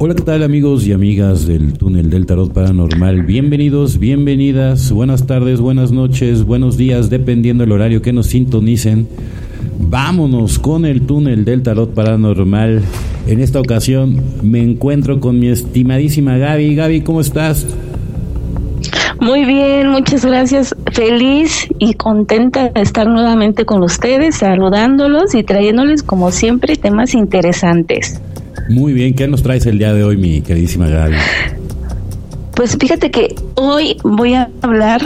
[0.00, 3.24] Hola, ¿qué tal amigos y amigas del túnel del tarot paranormal?
[3.24, 9.08] Bienvenidos, bienvenidas, buenas tardes, buenas noches, buenos días, dependiendo del horario que nos sintonicen.
[9.80, 12.80] Vámonos con el túnel del tarot paranormal.
[13.26, 16.76] En esta ocasión me encuentro con mi estimadísima Gaby.
[16.76, 17.66] Gaby, ¿cómo estás?
[19.20, 20.76] Muy bien, muchas gracias.
[20.92, 28.20] Feliz y contenta de estar nuevamente con ustedes, saludándolos y trayéndoles como siempre temas interesantes.
[28.68, 31.16] Muy bien, ¿qué nos traes el día de hoy, mi queridísima Gaby?
[32.54, 35.00] Pues fíjate que hoy voy a hablar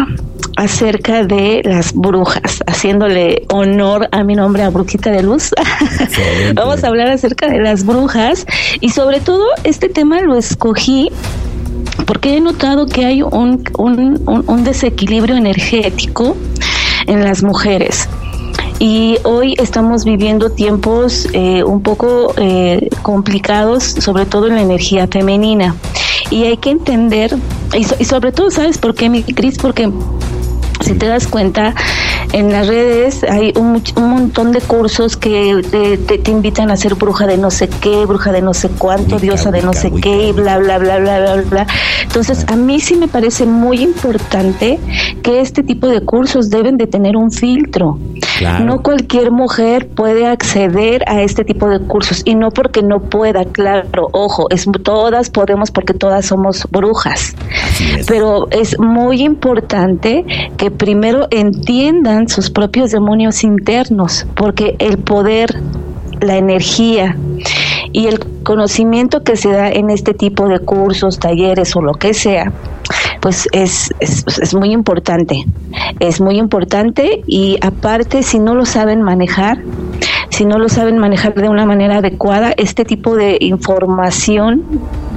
[0.57, 5.51] acerca de las brujas, haciéndole honor a mi nombre a Brujita de Luz.
[6.55, 8.47] Vamos a hablar acerca de las brujas
[8.81, 11.11] y sobre todo este tema lo escogí
[12.07, 16.37] porque he notado que hay un, un, desequilibrio energético
[17.07, 18.09] en las mujeres
[18.83, 25.07] y hoy estamos viviendo tiempos eh, un poco eh, complicados, sobre todo en la energía
[25.07, 25.77] femenina.
[26.31, 27.33] Y hay que entender,
[27.75, 29.57] y, y sobre todo, ¿sabes por qué, mi Cris?
[29.59, 29.89] Porque
[30.81, 31.75] si te das cuenta,
[32.33, 35.63] en las redes hay un, montón de cursos que
[36.07, 39.51] te, invitan a ser bruja de no sé qué, bruja de no sé cuánto, diosa
[39.51, 41.67] de no sé qué, y bla, bla, bla, bla, bla, bla.
[42.03, 44.79] Entonces, a mí sí me parece muy importante
[45.23, 47.99] que este tipo de cursos deben de tener un filtro.
[48.43, 53.45] No cualquier mujer puede acceder a este tipo de cursos y no porque no pueda,
[53.45, 57.35] claro, ojo, es todas podemos porque todas somos brujas.
[58.07, 60.25] Pero es muy importante
[60.57, 65.61] que primero entiendan sus propios demonios internos, porque el poder,
[66.21, 67.17] la energía
[67.93, 72.15] y el conocimiento que se da en este tipo de cursos, talleres o lo que
[72.15, 72.53] sea,
[73.23, 75.45] pues es, es, muy importante.
[76.01, 79.59] Es muy importante y aparte si no lo saben manejar,
[80.29, 84.65] si no lo saben manejar de una manera adecuada, este tipo de información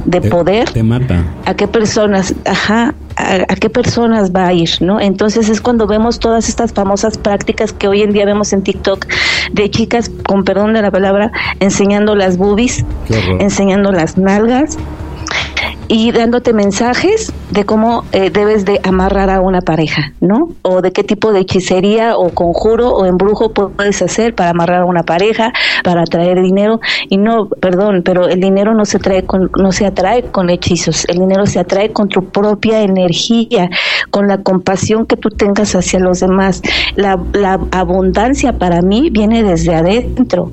[0.06, 1.25] de poder, te mata.
[1.45, 5.02] ¿A qué personas, ajá, a, qué personas va a ir, ¿no?
[5.02, 9.08] Entonces es cuando vemos todas estas famosas prácticas que hoy en día vemos en TikTok
[9.52, 12.85] de chicas, con perdón de la palabra, enseñando las boobies,
[13.40, 14.78] enseñando las nalgas,
[15.88, 20.50] y dándote mensajes de cómo eh, debes de amarrar a una pareja, ¿no?
[20.63, 24.85] O de qué tipo de hechicería o conjuro o embrujo puedes hacer para amarrar a
[24.85, 25.53] una pareja,
[25.84, 26.79] para atraer dinero
[27.09, 31.06] y no, perdón, pero el dinero no se trae con no se atrae con hechizos,
[31.06, 33.69] el dinero se atrae con tu propia energía,
[34.09, 36.62] con la compasión que tú tengas hacia los demás.
[36.96, 40.52] La, la abundancia para mí viene desde adentro.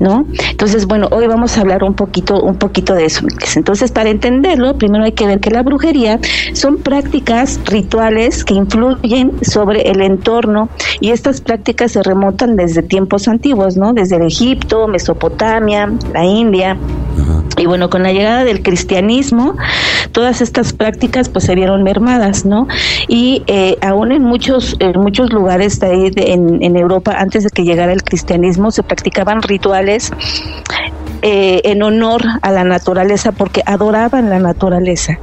[0.00, 0.26] ¿no?
[0.50, 3.26] Entonces, bueno, hoy vamos a hablar un poquito, un poquito de eso.
[3.56, 4.10] Entonces, para
[4.48, 6.18] entenderlo, primero hay que ver que la brujería
[6.52, 10.68] son prácticas rituales que influyen sobre el entorno
[11.00, 13.92] y estas prácticas se remontan desde tiempos antiguos, ¿no?
[13.92, 16.76] Desde el Egipto, Mesopotamia, la India.
[17.56, 19.56] Y bueno, con la llegada del cristianismo,
[20.12, 22.68] todas estas prácticas pues se vieron mermadas, ¿no?
[23.08, 27.50] Y eh, aún en muchos, en muchos lugares de ahí en, en Europa, antes de
[27.50, 30.12] que llegara el cristianismo, se practicaban rituales
[31.22, 35.18] eh, en honor a la naturaleza porque adoraban la naturaleza,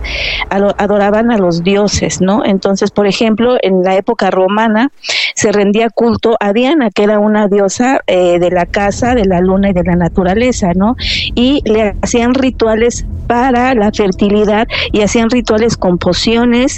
[0.49, 2.43] adoraban a los dioses, ¿no?
[2.43, 4.91] Entonces, por ejemplo, en la época romana
[5.35, 9.39] se rendía culto a Diana, que era una diosa eh, de la casa, de la
[9.39, 10.95] luna y de la naturaleza, ¿no?
[11.33, 16.77] Y le hacían rituales para la fertilidad y hacían rituales con pociones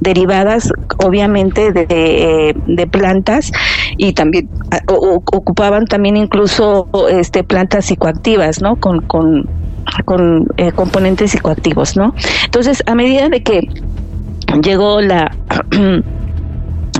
[0.00, 0.70] derivadas
[1.04, 3.50] obviamente de, de, plantas
[3.96, 4.48] y también
[4.86, 9.48] ocupaban también incluso este plantas psicoactivas no con con,
[10.04, 12.14] con eh, componentes psicoactivos no
[12.44, 13.68] entonces a medida de que
[14.62, 15.36] llegó la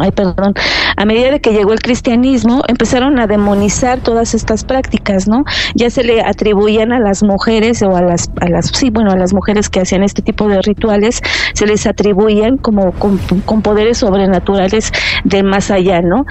[0.01, 0.55] ay, perdón,
[0.97, 5.45] a medida de que llegó el cristianismo, empezaron a demonizar todas estas prácticas, ¿no?
[5.75, 9.17] Ya se le atribuían a las mujeres o a las, a las, sí, bueno, a
[9.17, 11.21] las mujeres que hacían este tipo de rituales,
[11.55, 13.19] se les atribuían como con,
[13.63, 14.93] poderes sobrenaturales
[15.25, 16.27] de más allá, ¿no?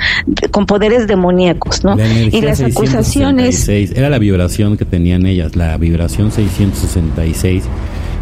[0.51, 1.95] con poderes demoníacos, ¿no?
[1.97, 3.67] y las acusaciones...
[3.67, 7.63] Era la vibración que tenían ellas, la vibración 666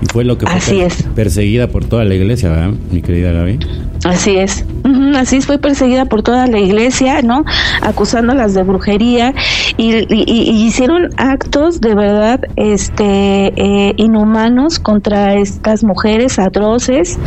[0.01, 3.59] y fue lo que fue perseguida por toda la iglesia, ¿verdad, mi querida Gaby?
[4.03, 4.65] Así es,
[5.15, 7.43] así fue perseguida por toda la iglesia, ¿no?
[7.81, 9.33] Acusándolas de brujería
[9.77, 10.05] y,
[10.65, 17.17] hicieron actos de verdad este, eh, inhumanos contra estas mujeres atroces,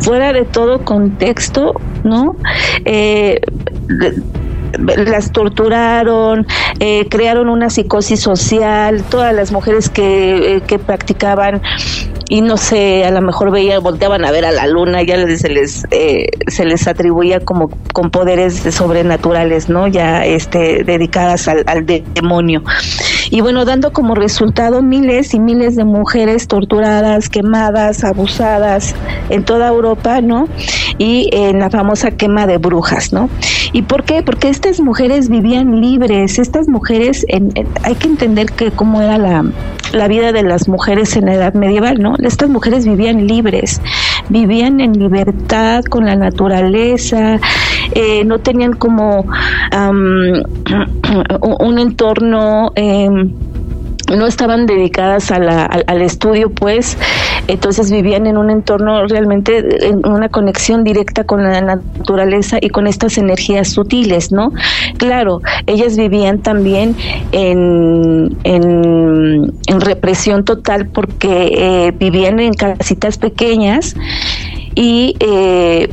[0.00, 1.74] fuera de todo contexto,
[2.04, 2.36] ¿no?
[2.84, 3.40] Eh,
[4.78, 6.46] las torturaron,
[6.80, 11.62] eh, crearon una psicosis social, todas las mujeres que, eh, que practicaban
[12.28, 15.48] y no sé, a lo mejor veía, volteaban a ver a la luna, ya se
[15.48, 19.86] les eh, se les atribuía como con poderes sobrenaturales, ¿no?
[19.86, 22.62] Ya este dedicadas al, al demonio.
[23.30, 28.94] Y bueno, dando como resultado miles y miles de mujeres torturadas, quemadas, abusadas
[29.30, 30.48] en toda Europa, ¿no?
[30.98, 33.28] Y en la famosa quema de brujas, ¿no?
[33.72, 34.22] ¿Y por qué?
[34.22, 37.52] Porque estas mujeres vivían libres, estas mujeres, en,
[37.82, 39.44] hay que entender que cómo era la,
[39.92, 42.14] la vida de las mujeres en la edad medieval, ¿no?
[42.22, 43.80] Estas mujeres vivían libres,
[44.28, 47.38] vivían en libertad con la naturaleza,
[47.92, 49.26] eh, no tenían como
[51.60, 53.08] un entorno eh,
[54.14, 56.96] no estaban dedicadas a la, al, estudio, pues,
[57.48, 62.86] entonces vivían en un entorno realmente, en una conexión directa con la naturaleza y con
[62.86, 64.52] estas energías sutiles, ¿no?
[64.98, 66.96] Claro, ellas vivían también
[67.32, 73.94] en, en, represión total porque eh, vivían en casitas pequeñas
[74.74, 75.88] y eh,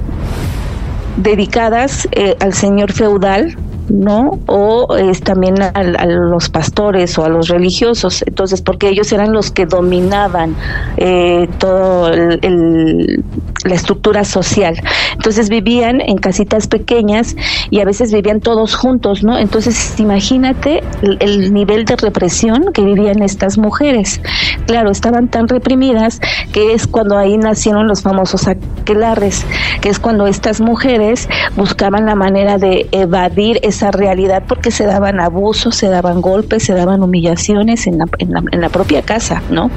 [1.17, 3.55] dedicadas eh, al señor feudal,
[3.89, 4.39] ¿no?
[4.47, 9.51] O es también a, los pastores o a los religiosos, entonces, porque ellos eran los
[9.51, 10.55] que dominaban
[10.97, 13.23] eh, todo el,
[13.65, 14.75] la estructura social.
[15.13, 17.35] Entonces vivían en casitas pequeñas
[17.69, 19.37] y a veces vivían todos juntos, ¿no?
[19.37, 20.83] Entonces, imagínate
[21.19, 24.21] el, nivel de represión que vivían estas mujeres.
[24.65, 26.19] Claro, estaban tan reprimidas
[26.51, 29.45] que es cuando ahí nacieron los famosos aquelarres,
[29.81, 35.19] que es cuando estas mujeres buscaban la manera de evadir esa realidad porque se daban
[35.19, 38.05] abusos, se daban golpes, se daban humillaciones en la,
[38.51, 39.69] en la, propia casa, ¿no?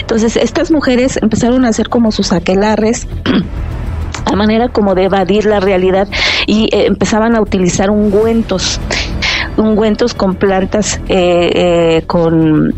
[0.00, 3.06] Entonces estas mujeres empezaron a hacer como sus aquelarres
[4.24, 6.08] a manera como de evadir la realidad
[6.46, 8.80] y eh, empezaban a utilizar ungüentos,
[9.56, 12.74] ungüentos con plantas eh, eh, con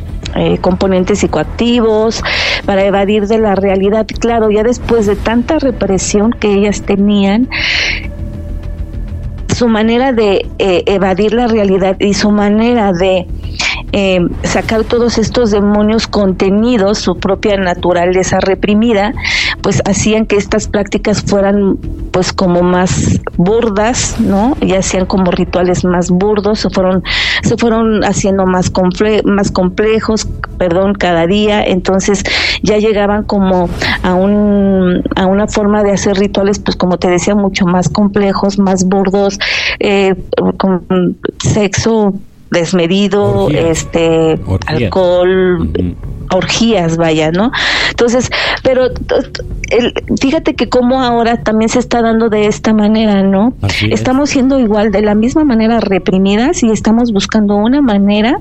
[0.61, 2.21] componentes psicoactivos
[2.67, 4.05] para evadir de la realidad.
[4.19, 7.49] Claro, ya después de tanta represión que ellas tenían,
[9.55, 13.27] su manera de eh, evadir la realidad y su manera de
[13.97, 19.13] eh, sacar todos estos demonios contenidos, su propia naturaleza reprimida,
[19.63, 21.79] pues hacían que estas prácticas fueran
[22.11, 24.57] pues como más burdas, ¿no?
[24.61, 27.05] Y hacían como rituales más burdos, se fueron,
[27.45, 30.27] se fueron haciendo más, complejos,
[30.59, 32.25] perdón, cada día, entonces
[32.65, 33.69] ya llegaban como
[34.03, 38.59] a, un, a una forma de hacer rituales, pues como te decía, mucho más complejos,
[38.59, 39.39] más burdos,
[39.79, 40.17] eh,
[40.57, 42.15] con sexo
[42.55, 45.69] desmedido, este, alcohol,
[46.31, 47.51] orgías, vaya, ¿no?
[47.91, 48.31] Entonces,
[48.63, 48.89] pero
[50.21, 53.55] fíjate que como ahora también se está dando de esta manera, ¿no?
[53.91, 58.39] estamos siendo igual, de la misma manera reprimidas y estamos buscando una manera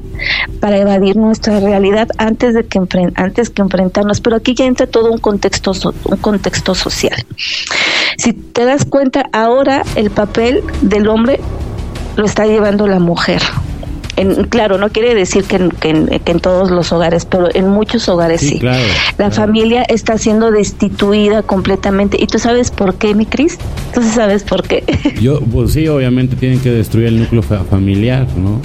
[0.60, 2.80] para evadir nuestra realidad antes de que
[3.16, 5.74] antes que enfrentarnos, pero aquí ya entra todo un contexto
[6.06, 7.26] un contexto social.
[8.18, 11.40] Si te das cuenta, ahora el papel del hombre
[12.16, 13.42] lo está llevando la mujer
[14.50, 18.60] claro, no quiere decir que, en todos los hogares, pero en muchos hogares sí.
[19.18, 22.22] la familia está siendo destituida completamente.
[22.22, 23.58] ¿Y tú sabes por qué, mi Cris?
[23.94, 24.84] ¿Tú sabes por qué?
[25.22, 28.62] Yo, pues sí, obviamente tienen que destruir el núcleo familiar, ¿no?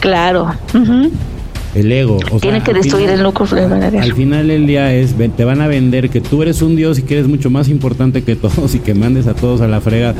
[0.00, 0.52] Claro
[1.74, 2.18] el ego.
[2.30, 3.96] O Tiene que destruir el familiar.
[4.02, 7.02] Al final el día es, te van a vender que tú eres un dios y
[7.02, 10.14] que eres mucho más importante que todos y que mandes a todos a la frega.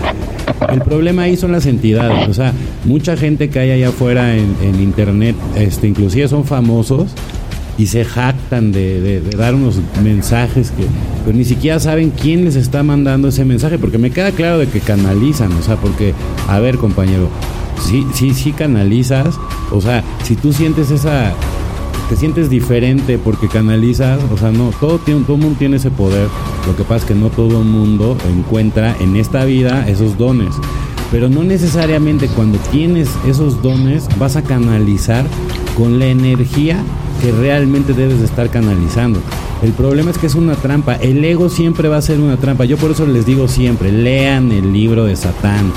[0.70, 2.28] El problema ahí son las entidades.
[2.28, 2.52] O sea,
[2.84, 7.10] mucha gente que hay allá afuera en, internet, este, inclusive son famosos
[7.78, 10.84] y se jactan de, dar unos mensajes que
[11.26, 14.68] pero ni siquiera saben quién les está mandando ese mensaje, porque me queda claro de
[14.68, 16.14] que canalizan, o sea, porque,
[16.46, 17.28] a ver compañero,
[17.82, 19.34] sí, sí, sí canalizas,
[19.72, 21.32] o sea, si tú sientes esa,
[22.08, 26.26] te sientes diferente porque canalizas, o sea, no, todo, todo mundo tiene ese poder,
[26.66, 30.52] lo que pasa es que no todo el mundo encuentra en esta vida esos dones,
[31.12, 35.24] pero no necesariamente cuando tienes esos dones vas a canalizar
[35.76, 36.82] con la energía
[37.22, 39.20] que realmente debes de estar canalizando.
[39.62, 40.96] El problema es que es una trampa.
[40.96, 42.64] El ego siempre va a ser una trampa.
[42.64, 45.72] Yo por eso les digo siempre, lean el libro de Satán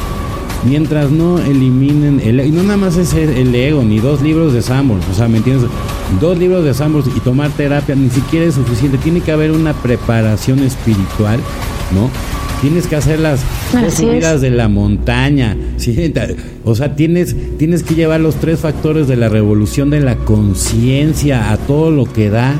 [0.63, 4.61] mientras no eliminen el y no nada más es el ego ni dos libros de
[4.61, 5.69] Sambors, o sea, ¿me entiendes?
[6.19, 9.73] Dos libros de Sambors y tomar terapia ni siquiera es suficiente, tiene que haber una
[9.73, 11.39] preparación espiritual,
[11.93, 12.09] ¿no?
[12.61, 13.39] Tienes que hacer las
[13.95, 16.13] subidas de la montaña, ¿sí?
[16.65, 21.51] o sea, tienes, tienes que llevar los tres factores de la revolución de la conciencia
[21.51, 22.55] a todo lo que da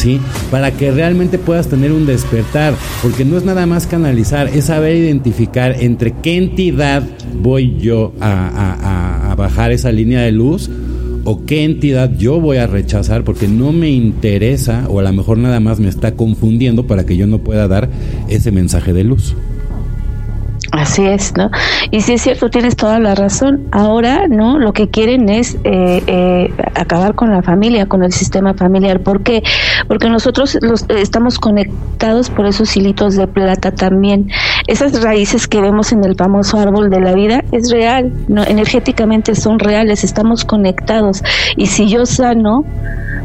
[0.00, 0.18] ¿sí?
[0.50, 4.96] Para que realmente puedas tener un despertar, porque no es nada más canalizar, es saber
[4.96, 7.02] identificar entre qué entidad
[7.42, 10.68] voy yo a, bajar esa línea de luz
[11.24, 15.38] o qué entidad yo voy a rechazar porque no me interesa o a lo mejor
[15.38, 17.88] nada más me está confundiendo para que yo no pueda dar
[18.28, 19.34] ese mensaje de luz.
[20.72, 21.50] Así es, ¿no?
[21.90, 23.66] Y si es cierto, tienes toda la razón.
[23.72, 24.58] Ahora, ¿no?
[24.58, 29.00] Lo que quieren es eh, eh, acabar con la familia, con el sistema familiar.
[29.00, 29.42] ¿Por qué?
[29.88, 34.30] Porque nosotros los, estamos conectados por esos hilitos de plata también.
[34.68, 38.44] Esas raíces que vemos en el famoso árbol de la vida es real, ¿no?
[38.44, 41.24] Energéticamente son reales, estamos conectados.
[41.56, 42.64] Y si yo sano,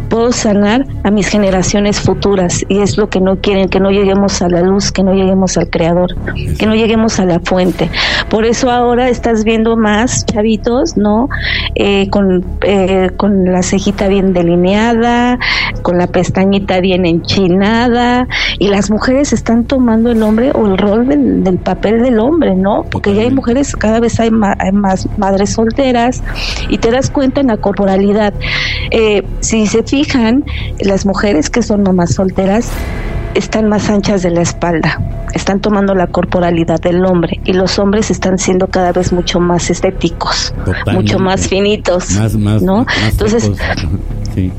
[0.06, 2.66] puedo sanar a mis generaciones futuras.
[2.70, 5.58] Y es lo que no quieren, que no lleguemos a la luz, que no lleguemos
[5.58, 6.16] al creador,
[6.58, 7.90] que no lleguemos a la fuente.
[8.30, 11.30] Por eso ahora estás viendo más chavitos, ¿no?
[11.76, 15.38] Eh, con, eh, con la cejita bien delineada,
[15.82, 18.28] con la pestañita bien enchinada,
[18.60, 22.86] y las mujeres están tomando el hombre o el rol del, papel del hombre, ¿no?
[22.90, 26.24] Porque ya hay mujeres, cada vez hay, más madres solteras,
[26.70, 28.34] y te das cuenta en la corporalidad.
[28.92, 30.44] Eh, si se fijan,
[30.82, 32.70] las mujeres que son mamás solteras,
[33.34, 35.00] están más anchas de la espalda,
[35.34, 39.70] están tomando la corporalidad del hombre y los hombres están siendo cada vez mucho más
[39.70, 40.54] estéticos,
[40.92, 42.10] mucho más finitos,
[42.62, 42.86] ¿no?
[43.10, 43.50] Entonces,
[44.34, 44.52] sí.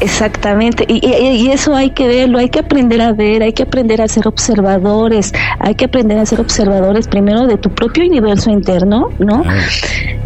[0.00, 4.08] Exactamente, y, eso hay que verlo, hay que aprender a ver, hay que aprender a
[4.08, 9.42] ser observadores, hay que aprender a ser observadores primero de tu propio universo interno, ¿no?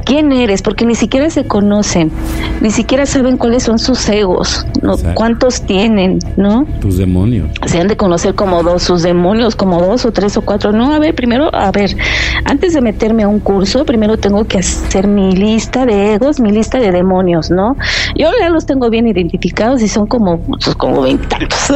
[0.05, 2.11] quién eres, porque ni siquiera se conocen,
[2.61, 4.97] ni siquiera saben cuáles son sus egos, ¿no?
[5.15, 6.67] cuántos tienen, ¿no?
[6.81, 7.49] Tus demonios.
[7.67, 10.73] Se han de conocer como dos, sus demonios, como dos o tres o cuatro.
[10.73, 11.97] No, a ver, primero, a ver,
[12.45, 16.51] antes de meterme a un curso, primero tengo que hacer mi lista de egos, mi
[16.51, 17.77] lista de demonios, ¿no?
[18.17, 21.73] Yo ya los tengo bien identificados y son como, pues, como veintitantos.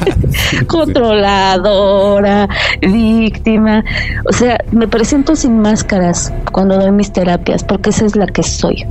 [0.66, 2.48] Controladora,
[2.80, 3.82] víctima.
[4.28, 8.42] O sea, me presento sin máscaras cuando doy mis terapias porque esa es la que
[8.42, 8.84] soy.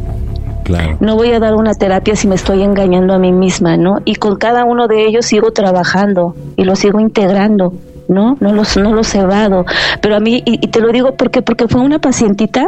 [0.64, 0.98] Claro.
[1.00, 3.98] No voy a dar una terapia si me estoy engañando a mí misma, ¿no?
[4.06, 7.74] Y con cada uno de ellos sigo trabajando y lo sigo integrando.
[8.08, 8.36] ¿no?
[8.42, 9.66] No los, no los evado.
[10.02, 12.68] Pero a mí, y, te lo digo porque, porque fue una pacientita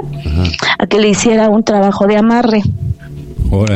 [0.80, 2.62] a que le hiciera un trabajo de amarre.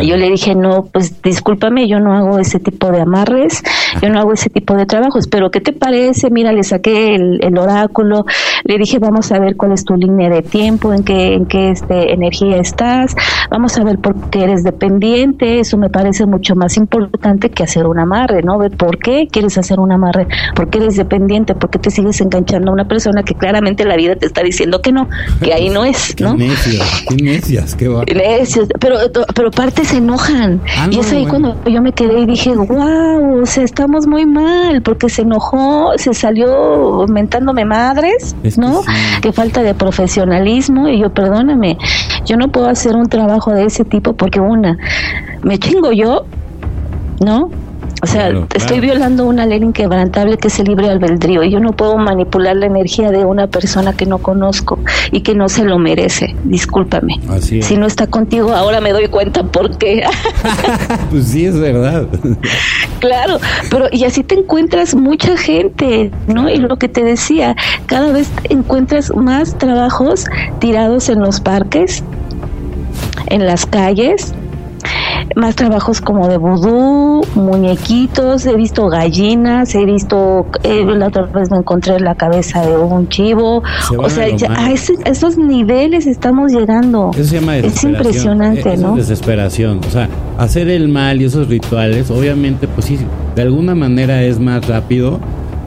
[0.01, 3.63] Y yo le dije, no, pues discúlpame, yo no hago ese tipo de amarres,
[4.01, 6.29] yo no hago ese tipo de trabajos, pero ¿qué te parece?
[6.29, 8.25] Mira, le saqué el, oráculo,
[8.63, 11.71] le dije, vamos a ver cuál es tu línea de tiempo, en qué, en qué
[11.71, 13.15] este, energía estás,
[13.49, 17.85] vamos a ver por qué eres dependiente, eso me parece mucho más importante que hacer
[17.87, 18.57] un amarre, ¿no?
[18.57, 22.19] Ver por qué quieres hacer un amarre, por qué eres dependiente, por qué te sigues
[22.21, 25.09] enganchando a una persona que claramente la vida te está diciendo que no,
[25.41, 26.35] que ahí no es, ¿no?
[26.35, 28.03] Qué necias, qué necias, qué va.
[28.79, 28.97] Pero,
[29.33, 30.61] pero para se enojan.
[30.77, 34.25] Ah, y es ahí cuando yo me quedé y dije, wow, o sea, estamos muy
[34.25, 38.81] mal, porque se enojó, se salió mentándome madres, ¿no?
[39.21, 40.87] Que, falta de profesionalismo.
[40.87, 41.77] Y yo, perdóname,
[42.25, 44.77] yo no puedo hacer un trabajo de ese tipo porque una,
[45.43, 46.25] me chingo yo,
[47.19, 47.49] ¿no?
[48.01, 51.71] O sea, estoy violando una ley inquebrantable que es el libre albedrío y yo no
[51.71, 54.79] puedo manipular la energía de una persona que no conozco
[55.11, 56.35] y que no se lo merece.
[56.43, 57.15] Discúlpame.
[57.41, 60.03] Si no está contigo, ahora me doy cuenta por qué.
[61.09, 62.05] pues sí, es verdad.
[62.99, 63.39] claro,
[63.69, 66.49] pero y así te encuentras mucha gente, ¿no?
[66.49, 67.55] Y lo que te decía,
[67.87, 70.25] cada vez encuentras más trabajos
[70.59, 72.03] tirados en los parques,
[73.27, 74.33] en las calles,
[75.35, 81.51] más trabajos como de vudú, muñequitos, he visto gallinas, he visto, eh, la otra vez
[81.51, 83.63] me encontré la cabeza de un chivo,
[83.97, 87.11] o sea, a, esos niveles estamos llegando.
[87.13, 88.97] Eso se llama es impresionante, ¿no?
[88.97, 92.99] Es desesperación, o sea, hacer el mal y esos rituales, obviamente, pues sí,
[93.35, 95.19] de alguna manera es más rápido,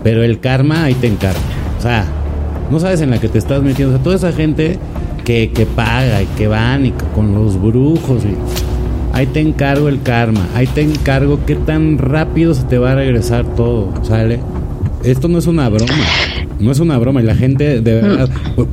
[0.02, 1.38] pero el karma ahí te encarga,
[1.78, 2.04] o sea,
[2.70, 4.78] no sabes en la que te estás metiendo, o sea, toda esa gente
[5.24, 8.36] que, que paga y que van y con los brujos y
[9.20, 12.94] ahí te encargo el karma, ahí te encargo qué tan rápido se te va a
[12.94, 14.40] regresar todo, ¿sale?
[15.04, 15.92] Esto no es una broma,
[16.58, 18.30] no es una broma y la gente de verdad,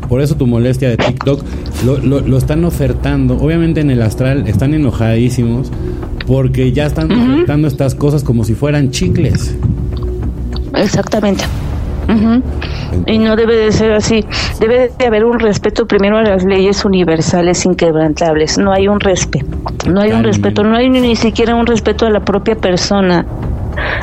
[0.08, 1.44] por, eso tu molestia de TikTok,
[1.86, 5.70] lo, lo, están ofertando, obviamente en el astral están enojadísimos
[6.26, 9.54] porque ya están ofertando estas cosas como si fueran chicles.
[10.76, 11.44] Exactamente.
[13.06, 14.26] Y no debe de ser así.
[14.60, 18.58] Debe de haber un respeto primero a las leyes universales inquebrantables.
[18.58, 19.58] No hay un respeto.
[19.90, 20.64] No hay un respeto.
[20.64, 23.26] No hay ni siquiera un respeto a la propia persona.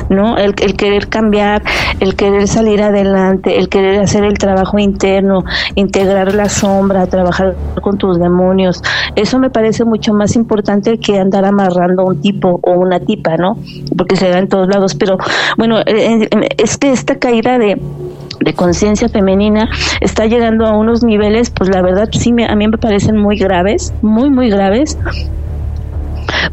[0.08, 0.36] ¿no?
[0.36, 1.62] El, el, querer cambiar,
[2.00, 7.98] el querer salir adelante, el querer hacer el trabajo interno, integrar la sombra, trabajar con
[7.98, 8.82] tus demonios.
[9.16, 13.58] Eso me parece mucho más importante que andar amarrando un tipo o una tipa, ¿no?
[13.96, 14.94] Porque se da en todos lados.
[14.94, 15.18] Pero
[15.56, 17.80] bueno, eh, eh, es que esta caída de
[18.40, 19.68] de conciencia femenina
[20.00, 23.36] está llegando a unos niveles, pues la verdad sí me, a mí me parecen muy
[23.36, 24.98] graves, muy, muy graves,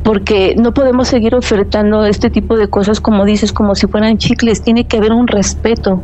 [0.03, 4.61] porque no podemos seguir ofertando este tipo de cosas como dices, como si fueran chicles,
[4.61, 6.01] tiene que haber un respeto.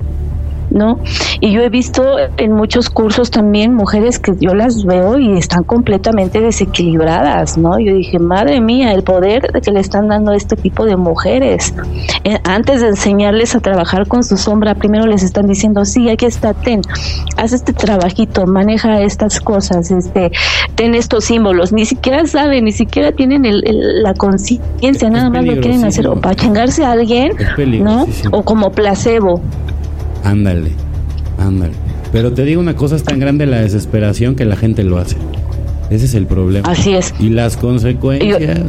[0.69, 0.99] ¿No?
[1.39, 2.03] Y yo he visto
[2.37, 7.79] en muchos cursos también mujeres que yo las veo y están completamente desequilibradas, ¿no?
[7.79, 11.73] Yo dije, madre mía, el poder que le están dando a este tipo de mujeres.
[12.23, 16.25] Eh, antes de enseñarles a trabajar con su sombra, primero les están diciendo, sí, aquí
[16.25, 16.81] está, ten,
[17.37, 20.31] haz este trabajito, maneja estas cosas, este,
[20.75, 21.71] ten estos símbolos.
[21.71, 23.43] Ni siquiera saben, ni siquiera tienen
[24.03, 27.33] la conciencia, nada más lo quieren hacer, o para chingarse a alguien,
[27.81, 28.07] ¿no?
[28.31, 29.41] O como placebo.
[30.23, 30.71] Ándale,
[31.39, 31.73] ándale.
[32.11, 35.17] Pero te digo una cosa, es tan grande la desesperación que la gente lo hace.
[35.89, 36.69] Ese es el problema.
[36.69, 37.13] Así es.
[37.19, 38.59] Y las consecuencias...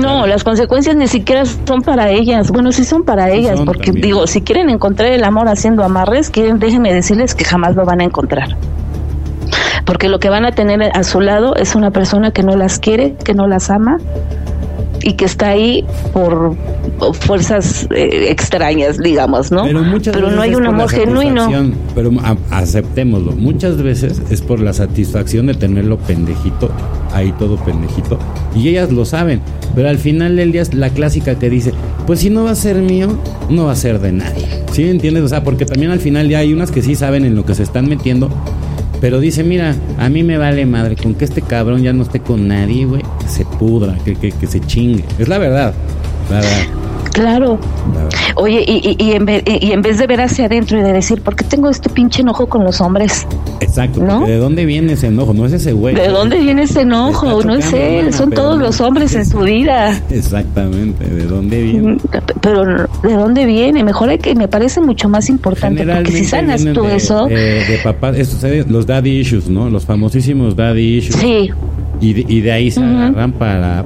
[0.00, 2.50] no, las consecuencias ni siquiera son para ellas.
[2.50, 6.58] Bueno, sí son para ellas, porque digo, si quieren encontrar el amor haciendo amarres, quieren,
[6.58, 8.56] déjenme decirles que jamás lo van a encontrar.
[9.84, 12.78] Porque lo que van a tener a su lado es una persona que no las
[12.78, 13.98] quiere, que no las ama,
[15.02, 16.56] y que está ahí por
[17.20, 19.64] fuerzas eh, extrañas, digamos, ¿no?
[20.04, 21.48] Pero, no hay un amor genuino.
[21.94, 22.10] Pero
[22.50, 26.70] aceptémoslo, muchas veces es por la satisfacción de tenerlo pendejito,
[27.12, 28.18] ahí todo pendejito,
[28.54, 29.40] y ellas lo saben,
[29.74, 31.72] pero al final del día es la clásica que dice,
[32.06, 34.46] pues si no va a ser mío, no va a ser de nadie.
[34.72, 35.24] ¿Sí entiendes?
[35.24, 37.54] O sea, porque también al final ya hay unas que sí saben en lo que
[37.54, 38.30] se están metiendo
[39.00, 42.20] pero dice, mira, a mí me vale madre, con que este cabrón ya no esté
[42.20, 45.04] con nadie, güey, que se pudra, que, que, que se chingue.
[45.18, 45.74] Es la verdad,
[46.30, 46.78] la verdad.
[47.12, 47.58] Claro.
[48.36, 51.20] Oye, y, y, en vez, y, en vez, de ver hacia adentro y de decir,
[51.20, 53.26] ¿por qué tengo este pinche enojo con los hombres?
[53.68, 54.00] Exacto.
[54.26, 55.34] ¿De dónde viene ese enojo?
[55.34, 55.94] No es ese güey.
[55.94, 57.42] ¿De dónde viene ese enojo?
[57.44, 60.00] No es él, son todos los hombres en su vida.
[60.10, 61.04] Exactamente.
[61.04, 61.92] ¿De dónde viene?
[61.92, 61.98] Mm,
[62.40, 63.84] pero, ¿de dónde viene?
[63.84, 67.26] Mejor hay que, me parece mucho más importante, porque si sanas tú eso...
[67.26, 68.12] de papá,
[68.68, 69.70] los daddy issues, ¿no?
[69.70, 71.16] Los famosísimos daddy issues.
[71.16, 71.50] Sí.
[72.00, 73.84] Y de, ahí se agarran para,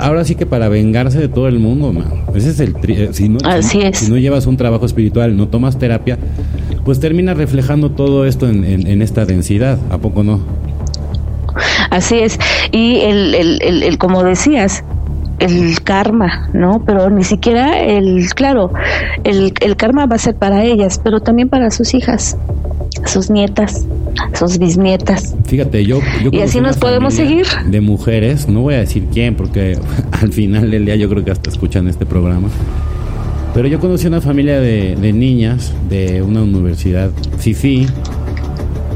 [0.00, 2.24] ahora, sí que para vengarse de todo el mundo, man.
[2.34, 6.18] Ese es el eh, si no, si, no llevas un trabajo espiritual, no tomas terapia,
[6.84, 10.40] pues termina reflejando todo esto en, en, esta densidad, ¿a poco no?
[11.90, 12.38] Así es.
[12.72, 14.84] Y el, el, el, como decías,
[15.38, 16.82] el karma, ¿no?
[16.84, 18.72] Pero ni siquiera el, claro,
[19.24, 22.36] el, el karma va a ser para ellas, pero también para sus hijas,
[23.06, 23.86] sus nietas,
[24.34, 25.34] sus bisnietas.
[25.44, 26.00] Fíjate, yo...
[26.22, 27.46] yo y así nos podemos seguir.
[27.66, 29.78] De mujeres, no voy a decir quién, porque
[30.12, 32.48] al final del día yo creo que hasta escuchan este programa.
[33.58, 37.88] Pero yo conocí una familia de, de niñas de una universidad, FIFI,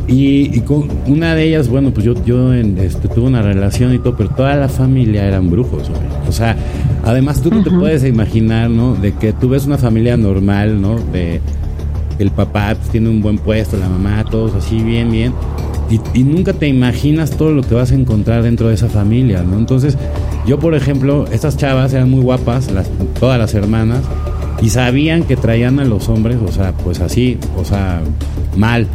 [0.06, 4.16] y, con una de ellas, bueno, pues yo, yo este, tuve una relación y todo,
[4.16, 5.90] pero toda la familia eran brujos,
[6.28, 6.56] O sea,
[7.04, 8.94] además tú no te puedes imaginar, ¿no?
[8.94, 10.94] De que tú ves una familia normal, ¿no?
[11.12, 11.40] De
[12.20, 15.34] el papá pues, tiene un buen puesto, la mamá, todos así, bien, bien.
[16.14, 19.58] Y, nunca te imaginas todo lo que vas a encontrar dentro de esa familia, ¿no?
[19.58, 19.98] Entonces,
[20.46, 24.02] yo, por ejemplo, estas chavas eran muy guapas, las, todas las hermanas,
[24.62, 28.00] y sabían que traían a los hombres, o sea, pues así, o sea,
[28.56, 28.86] mal.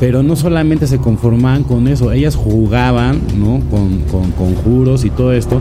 [0.00, 3.60] Pero no solamente se conformaban con eso, ellas jugaban, ¿no?
[3.70, 5.60] Con, con conjuros y todo esto.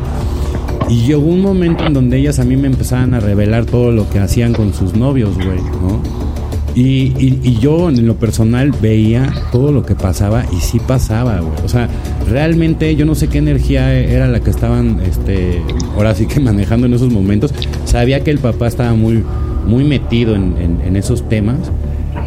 [0.90, 4.10] Y llegó un momento en donde ellas a mí me empezaban a revelar todo lo
[4.10, 6.31] que hacían con sus novios, güey, ¿no?
[6.74, 11.54] Y, y, yo en lo personal veía todo lo que pasaba y sí pasaba, güey.
[11.66, 11.90] O sea,
[12.30, 15.62] realmente yo no sé qué energía era la que estaban, este,
[15.96, 17.54] ahora sí que manejando en esos momentos.
[17.84, 19.22] Sabía que el papá estaba muy,
[19.68, 21.58] muy metido en, esos temas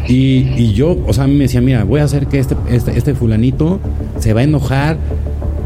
[0.07, 2.97] y, yo, o sea, a mí me decía, mira, voy a hacer que este, este,
[2.97, 3.79] este fulanito
[4.19, 4.97] se va a enojar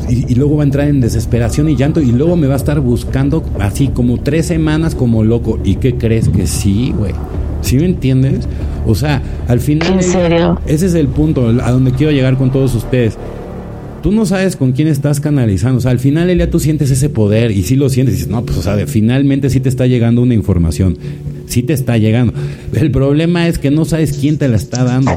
[0.10, 2.80] y, luego va a entrar en desesperación y llanto y luego me va a estar
[2.80, 5.60] buscando así como tres semanas como loco.
[5.63, 7.13] ¿Y qué crees que sí, güey?
[7.62, 8.48] ¿Sí me entiendes?
[8.86, 9.94] O sea, al final...
[9.94, 10.60] ¿En serio?
[10.65, 13.18] Ese es el punto a donde quiero llegar con todos ustedes.
[14.02, 15.80] Tú no sabes con quién estás canalizando.
[15.80, 18.15] O sea, al final, Elia, tú sientes ese poder y sí lo sientes.
[18.15, 20.98] Y dices, no, pues, o sea, finalmente sí te está llegando una información
[21.50, 22.34] sí te está llegando.
[22.74, 25.12] El problema es que no sabes quién te la está dando.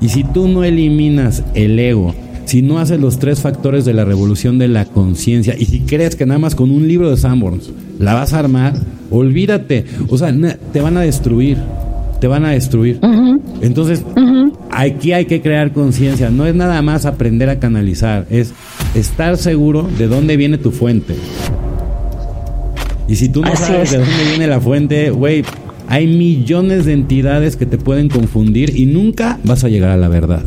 [0.00, 2.14] Y si tú no eliminas el ego,
[2.44, 6.14] si no haces los tres factores de la revolución de la conciencia, y si crees
[6.14, 8.74] que nada más con un libro de Sanborns la vas a armar,
[9.10, 9.84] olvídate.
[10.08, 10.32] O sea,
[10.72, 11.58] te van a destruir.
[12.20, 13.00] Te van a destruir.
[13.60, 14.04] Entonces,
[14.70, 16.30] aquí hay que crear conciencia.
[16.30, 18.52] No es nada más aprender a canalizar, es
[18.94, 21.14] estar seguro de dónde viene tu fuente.
[23.08, 25.44] Y si tú no sabes de dónde viene la fuente, güey,
[25.88, 30.08] hay millones de entidades que te pueden confundir y nunca vas a llegar a la
[30.08, 30.42] verdad.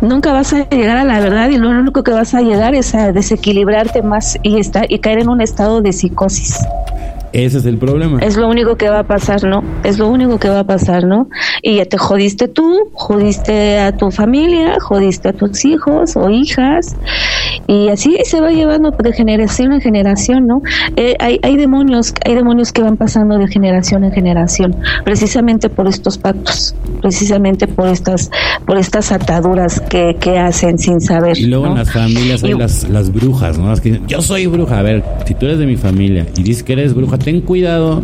[0.00, 2.92] Nunca vas a llegar a la verdad y lo único que vas a llegar es
[2.96, 6.58] a desequilibrarte más y, estar, y caer en un estado de psicosis.
[7.32, 8.18] Ese es el problema.
[8.20, 9.64] Es lo único que va a pasar, ¿no?
[9.84, 11.28] Es lo único que va a pasar, ¿no?
[11.62, 16.96] Y ya te jodiste tú, jodiste a tu familia, jodiste a tus hijos o hijas
[17.66, 20.62] y así se va llevando de generación en generación, ¿no?
[20.96, 25.88] Eh, hay, hay demonios, hay demonios que van pasando de generación en generación, precisamente por
[25.88, 28.30] estos pactos, precisamente por estas,
[28.66, 31.38] por estas ataduras que, que hacen sin saber.
[31.38, 33.74] Y luego en las familias hay las, las brujas, ¿no?
[33.76, 34.78] que yo soy bruja.
[34.78, 38.02] A ver, si tú eres de mi familia y dices que eres bruja, ten cuidado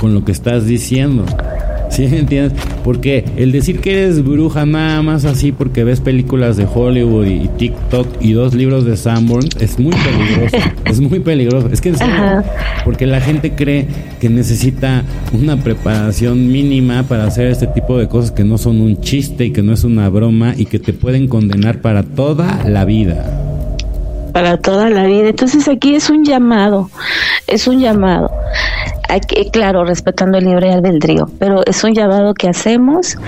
[0.00, 1.24] con lo que estás diciendo.
[2.02, 2.52] ¿Sí entiendes?
[2.82, 7.48] Porque el decir que eres bruja nada más así porque ves películas de Hollywood y
[7.48, 10.56] TikTok y dos libros de Sanborn es muy peligroso.
[10.86, 11.68] es muy peligroso.
[11.70, 12.42] Es que en serio,
[12.86, 13.88] porque la gente cree
[14.20, 18.98] que necesita una preparación mínima para hacer este tipo de cosas que no son un
[19.02, 22.86] chiste y que no es una broma y que te pueden condenar para toda la
[22.86, 23.38] vida
[24.32, 25.28] para toda la vida.
[25.28, 26.88] Entonces aquí es un llamado,
[27.46, 28.30] es un llamado
[29.52, 33.18] claro, respetando el libre albedrío, pero es un llamado que hacemos,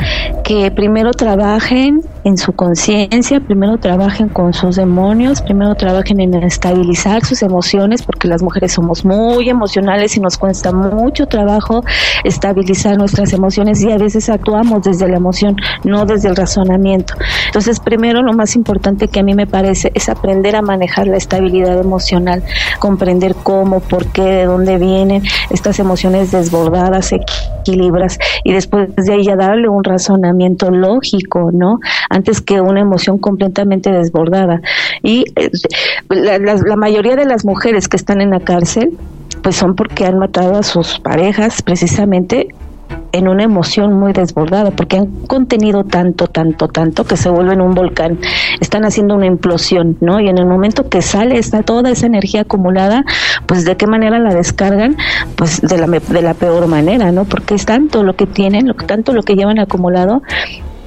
[0.45, 7.25] que primero trabajen en su conciencia, primero trabajen con sus demonios, primero trabajen en estabilizar
[7.25, 11.85] sus emociones, porque las mujeres somos muy emocionales y nos cuesta mucho trabajo
[12.25, 17.15] estabilizar nuestras emociones y a veces actuamos desde la emoción, no desde el razonamiento.
[17.47, 21.19] Entonces, primero lo más importante que a mí me parece es aprender a manejar la
[21.19, 22.43] estabilidad emocional,
[22.79, 27.13] comprender cómo, por qué, de dónde vienen estas emociones desbordadas,
[27.65, 31.81] equilibras y después de ahí ya darle un razonamiento lógico, ¿no?
[32.11, 34.61] Antes que una emoción completamente desbordada.
[35.03, 35.51] Y eh,
[36.11, 38.97] la, la mayoría de las mujeres que están en la cárcel,
[39.43, 42.49] pues son porque han matado a sus parejas precisamente
[43.15, 47.73] en una emoción muy desbordada, porque han contenido tanto, tanto, tanto que se vuelven un
[47.73, 48.19] volcán,
[48.61, 50.19] están haciendo una implosión, ¿no?
[50.19, 53.05] Y en el momento que sale está toda esa energía acumulada,
[53.47, 54.97] pues de qué manera la descargan,
[55.37, 57.25] pues de la, de la peor manera, ¿no?
[57.25, 60.23] Porque es tanto lo que tienen, lo, tanto lo que llevan acumulado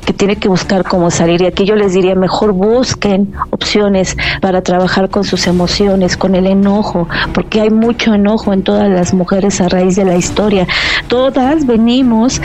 [0.08, 1.42] que tiene que buscar cómo salir.
[1.42, 6.48] Y aquí yo les diría, mejor busquen opciones para trabajar con sus emociones, con el
[6.48, 10.66] enojo, porque hay mucho enojo en todas las mujeres a raíz de la historia.
[11.10, 12.42] Todas venimos,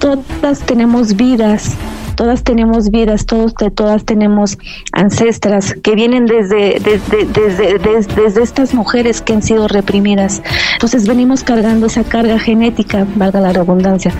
[0.00, 1.76] todas tenemos vidas
[2.14, 4.56] todas tenemos vidas, todos, todas tenemos
[4.92, 7.78] ancestras que vienen desde, desde, desde,
[8.14, 10.40] desde, estas mujeres que han sido reprimidas.
[10.74, 14.12] Entonces venimos cargando esa carga genética, valga la redundancia.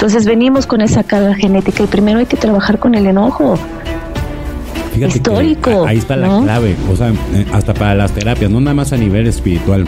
[0.00, 3.58] Entonces venimos con esa carga genética y primero hay que trabajar con el enojo.
[4.96, 5.84] histórico.
[5.86, 8.96] ahí está la clave, o sea, eh, hasta para las terapias, no nada más a
[8.96, 9.84] nivel espiritual.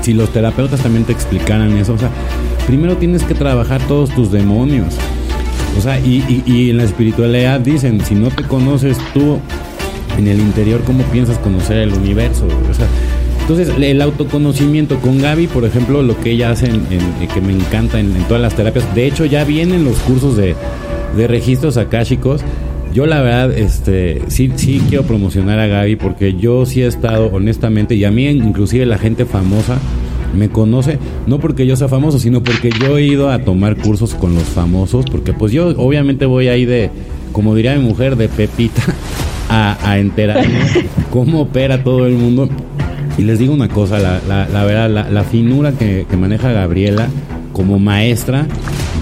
[0.00, 2.08] Si los terapeutas también te explicaran eso, o sea,
[2.66, 4.94] primero tienes que trabajar todos tus demonios.
[5.76, 9.40] O sea, y, y, en la espiritualidad dicen, si no te conoces tú
[10.16, 12.46] en el interior, ¿cómo piensas conocer el universo?
[12.46, 12.86] O sea,
[13.46, 16.80] entonces, el autoconocimiento con Gaby, por ejemplo, lo que ella hace, en,
[17.28, 20.54] que me encanta en, todas las terapias, de hecho ya vienen los cursos de,
[21.14, 22.40] de registros akáshicos.
[22.94, 27.26] Yo la verdad, este, sí, sí quiero promocionar a Gaby porque yo sí he estado,
[27.34, 29.76] honestamente, y a mí inclusive la gente famosa,
[30.34, 34.14] me conoce, no porque yo sea famoso, sino porque yo he ido a tomar cursos
[34.14, 36.88] con los famosos, porque pues yo obviamente voy ahí de,
[37.32, 38.82] como diría mi mujer, de pepita
[39.50, 40.60] a, a enterarme
[41.10, 42.48] cómo opera todo el mundo.
[43.16, 47.08] Y les digo una cosa, la, la, verdad, la, la finura que, maneja Gabriela
[47.52, 48.46] como maestra,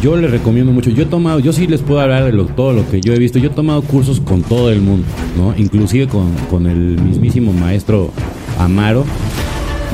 [0.03, 0.90] yo le recomiendo mucho.
[0.90, 3.38] Yo he tomado, yo sí les puedo hablar de todo lo que yo he visto.
[3.38, 5.07] Yo he tomado cursos con todo el mundo,
[5.38, 5.55] ¿no?
[5.57, 8.11] Inclusive con, con el mismísimo maestro
[8.59, 9.05] Amaro.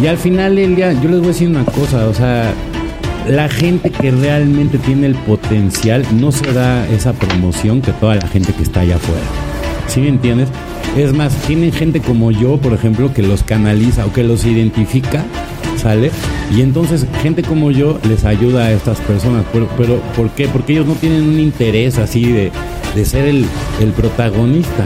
[0.02, 2.52] Y al final del día, yo les voy a decir una cosa, o sea,
[3.28, 8.26] la gente que realmente tiene el potencial no se da esa promoción que toda la
[8.26, 9.22] gente que está allá afuera.
[9.87, 10.48] ¿Sí me entiendes?
[10.96, 15.24] Es más, tienen gente como yo, por ejemplo, que los canaliza o que los identifica,
[15.77, 16.11] ¿sale?
[16.55, 19.44] Y entonces gente como yo les ayuda a estas personas.
[19.53, 20.48] Pero, pero ¿por qué?
[20.48, 22.51] Porque ellos no tienen un interés así de,
[22.94, 23.44] de ser el,
[23.81, 24.85] el protagonista.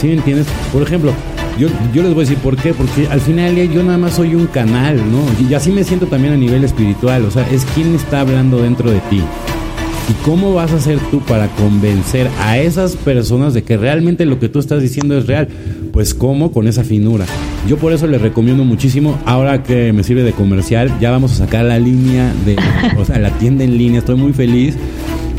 [0.00, 0.46] ¿Sí me entiendes?
[0.72, 1.12] Por ejemplo,
[1.58, 4.34] yo, yo les voy a decir por qué, porque al final yo nada más soy
[4.34, 5.24] un canal, ¿no?
[5.48, 8.90] Y así me siento también a nivel espiritual, o sea, es quien está hablando dentro
[8.90, 9.20] de ti.
[10.08, 14.38] ¿Y cómo vas a hacer tú para convencer a esas personas de que realmente lo
[14.38, 15.48] que tú estás diciendo es real?
[15.92, 17.24] Pues cómo con esa finura.
[17.68, 21.36] Yo por eso les recomiendo muchísimo, ahora que me sirve de comercial, ya vamos a
[21.36, 22.56] sacar la línea de,
[22.98, 24.00] o sea, la tienda en línea.
[24.00, 24.74] Estoy muy feliz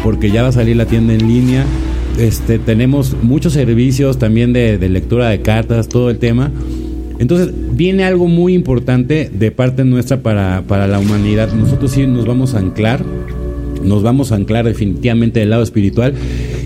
[0.03, 1.65] porque ya va a salir la tienda en línea
[2.17, 6.51] este, tenemos muchos servicios también de, lectura de cartas, todo el tema.
[7.19, 11.51] Entonces, viene algo muy importante de parte nuestra para, para la humanidad.
[11.53, 13.03] Nosotros sí nos vamos a anclar,
[13.83, 16.13] nos vamos a anclar definitivamente del lado espiritual.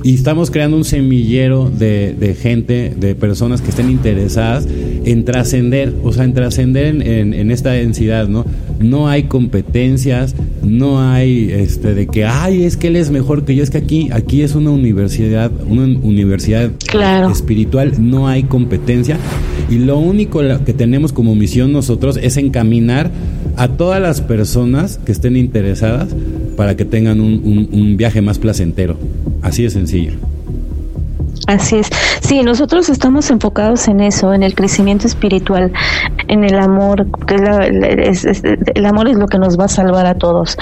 [0.04, 4.68] y estamos creando un semillero de, de gente, de personas que estén interesadas
[5.06, 8.46] en trascender, o sea, en trascender en, en, esta densidad, ¿no?
[8.80, 13.56] No hay competencias, no hay este de que, ay, es que él es mejor que
[13.56, 16.72] yo, es que aquí, aquí es una universidad, una universidad
[17.32, 19.18] espiritual, no hay competencia
[19.70, 23.12] y lo único que tenemos como misión nosotros es encaminar
[23.58, 26.10] a todas las personas que estén interesadas
[26.58, 28.98] para que tengan un, un viaje más placentero.
[29.42, 30.14] Así de sencillo.
[31.48, 31.90] Así es.
[32.20, 35.72] Sí, nosotros estamos enfocados en eso, en el crecimiento espiritual,
[36.28, 40.58] en el amor, que el amor es lo que nos va a salvar a todos.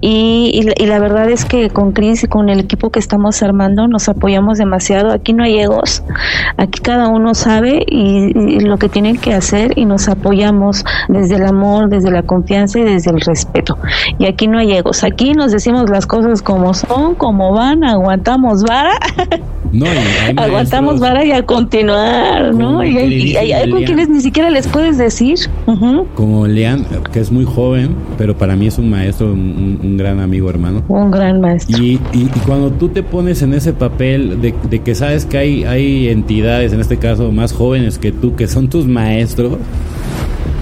[0.00, 4.08] Y, la verdad es que con Cris y con el equipo que estamos armando nos
[4.08, 5.12] apoyamos demasiado.
[5.12, 6.02] Aquí no hay egos,
[6.56, 11.44] aquí cada uno sabe y, lo que tiene que hacer y nos apoyamos desde el
[11.44, 13.78] amor, desde la confianza y desde el respeto.
[14.18, 18.62] Y aquí no hay egos, aquí nos decimos las cosas como son, como van, aguantamos
[18.62, 18.98] vara.
[19.72, 19.86] No,
[20.36, 22.82] aguantamos vara y a continuar, ¿no?
[22.84, 25.38] Y hay, con quienes ni siquiera les puedes decir.
[26.14, 30.48] Como Lean, que es muy joven, pero para mí es un maestro, un, gran amigo,
[30.50, 30.82] hermano.
[30.88, 31.82] Un gran maestro.
[31.82, 35.64] Y, y, cuando tú te pones en ese papel de, de, que sabes que hay,
[35.64, 39.58] hay entidades, en este caso más jóvenes que tú, que son tus maestros,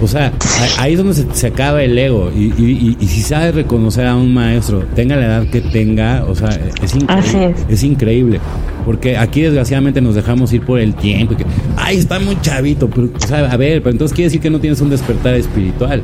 [0.01, 0.31] o sea,
[0.77, 2.31] ahí es donde se, acaba el ego.
[2.31, 6.49] Y, si sabes reconocer a un maestro, tenga la edad que tenga, o sea,
[6.81, 7.55] es increíble.
[7.67, 7.83] Es.
[7.83, 8.39] increíble.
[8.85, 11.35] Porque aquí desgraciadamente nos dejamos ir por el tiempo.
[11.35, 12.89] Que, Ay, está muy chavito.
[12.89, 16.01] Pero, o sea, a ver, pero entonces quiere decir que no tienes un despertar espiritual.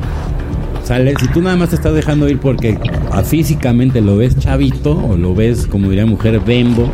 [0.86, 2.78] Sea, si tú nada más te estás dejando ir porque
[3.24, 6.88] físicamente lo ves chavito o lo ves, como diría mujer, bembo,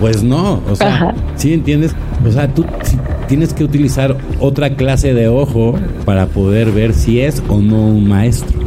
[0.00, 0.62] pues no.
[0.70, 1.94] O sea, ¿sí entiendes?
[2.26, 2.64] O sea, tú
[3.28, 5.74] tienes que utilizar otra clase de ojo
[6.06, 8.58] para poder ver si es o no un maestro.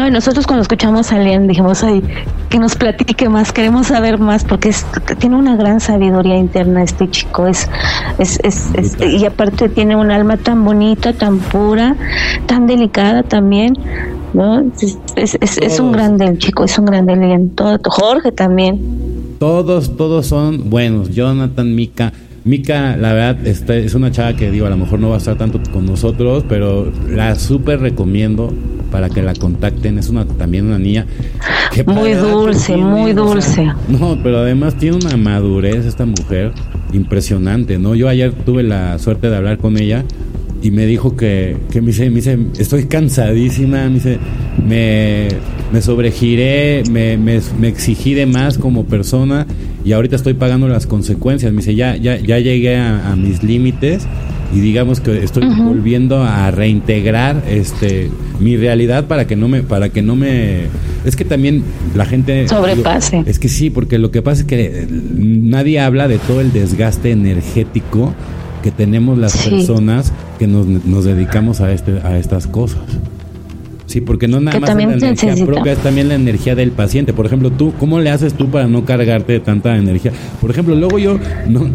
[0.00, 2.02] No, y nosotros cuando escuchamos a Lean dijimos, ay,
[2.48, 4.74] que nos platique más, queremos saber más, porque
[5.18, 7.68] tiene una gran sabiduría interna este chico, es,
[8.18, 11.96] es, es, y aparte tiene un alma tan bonita, tan pura,
[12.46, 13.74] tan delicada también,
[14.32, 14.64] ¿no?
[15.16, 19.36] Es, es, un grande el chico, es un grande Lean, todo, Jorge también.
[19.38, 22.14] Todos, todos son buenos, Jonathan, Mika,
[22.50, 25.18] Mika, la verdad, este, es una chava que digo, a lo mejor no va a
[25.18, 28.52] estar tanto con nosotros, pero la súper recomiendo
[28.90, 29.98] para que la contacten.
[29.98, 31.06] Es una también una niña
[31.72, 33.72] que muy dulce, muy dulce.
[33.88, 36.50] no, pero además tiene una madurez esta mujer
[36.92, 37.94] impresionante, ¿no?
[37.94, 40.04] Yo ayer tuve la suerte de hablar con ella
[40.62, 44.18] y me dijo que, que me, dice, me dice, estoy cansadísima, me dice,
[44.66, 45.28] me,
[45.72, 49.46] me sobregiré, me, me, me exigí de más como persona
[49.84, 51.52] y ahorita estoy pagando las consecuencias.
[51.52, 54.06] Me dice, ya, ya, ya llegué a, mis límites
[54.54, 59.90] y digamos que estoy volviendo a reintegrar este mi realidad para que no me para
[59.90, 60.62] que no me
[61.04, 61.62] es que también
[61.94, 63.22] la gente sobrepase.
[63.26, 67.12] es que sí porque lo que pasa es que nadie habla de todo el desgaste
[67.12, 68.12] energético
[68.62, 72.80] que tenemos las personas que nos, nos dedicamos a este a estas cosas
[73.90, 77.12] Sí, porque no nada más la energía propia, es también la energía del paciente.
[77.12, 80.12] Por ejemplo, tú, ¿cómo le haces tú para no cargarte de tanta energía?
[80.40, 81.68] Por ejemplo, luego yo, no,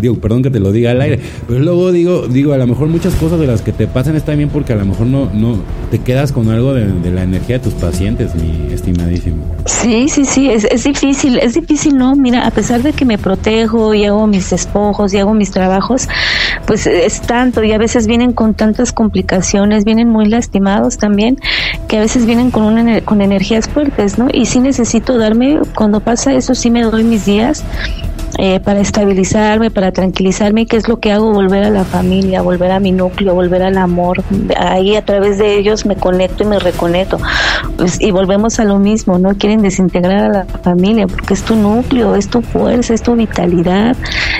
[0.00, 2.88] digo, perdón que te lo diga al aire, pero luego digo, digo, a lo mejor
[2.88, 5.62] muchas cosas de las que te pasan está bien porque a lo mejor no, no
[5.92, 9.44] te quedas con algo de, la energía de tus pacientes, mi estimadísimo.
[9.66, 12.16] Sí, sí, sí, es, es difícil, es difícil, ¿no?
[12.16, 16.08] Mira, a pesar de que me protejo y hago mis despojos y hago mis trabajos,
[16.66, 21.38] pues es tanto y a veces vienen con tantas complicaciones, vienen muy lastimados también
[21.88, 24.28] que a veces vienen con, con energías fuertes, ¿no?
[24.32, 27.64] Y sí necesito darme, cuando pasa eso, sí me doy mis días
[28.38, 32.72] eh, para estabilizarme, para tranquilizarme, qué es lo que hago, volver a la familia, volver
[32.72, 34.22] a mi núcleo, volver al amor.
[34.58, 37.18] Ahí a través de ellos me conecto y me reconecto.
[37.76, 39.36] Pues, y volvemos a lo mismo, ¿no?
[39.36, 43.96] Quieren desintegrar a la familia porque es tu núcleo, es tu fuerza, es tu vitalidad,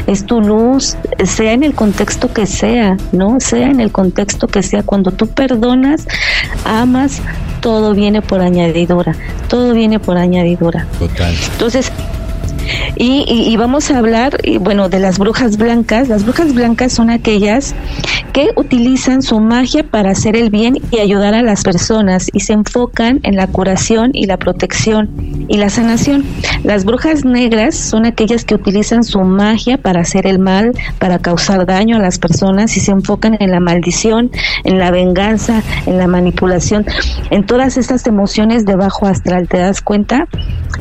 [0.07, 3.39] es tu luz, sea en el contexto que sea, ¿no?
[3.39, 4.83] Sea en el contexto que sea.
[4.83, 6.07] Cuando tú perdonas,
[6.65, 7.23] amas,
[7.61, 9.15] todo viene por añadidura,
[9.49, 10.87] todo viene por añadidura.
[10.99, 11.35] Total.
[11.53, 11.93] Entonces,
[12.97, 16.09] y, vamos a hablar, bueno, de las brujas blancas.
[16.09, 17.75] Las brujas blancas son aquellas
[18.33, 22.53] que utilizan su magia para hacer el bien y ayudar a las personas y se
[22.53, 25.11] enfocan en la curación y la protección
[25.49, 26.25] y la sanación.
[26.65, 31.67] Las brujas negras son aquellas que utilizan su magia para hacer el mal, para causar
[31.67, 34.31] daño a las personas y se enfocan en la maldición,
[34.65, 36.87] en la venganza, en la manipulación,
[37.31, 39.49] en todas estas emociones de bajo astral.
[39.49, 40.27] ¿Te das cuenta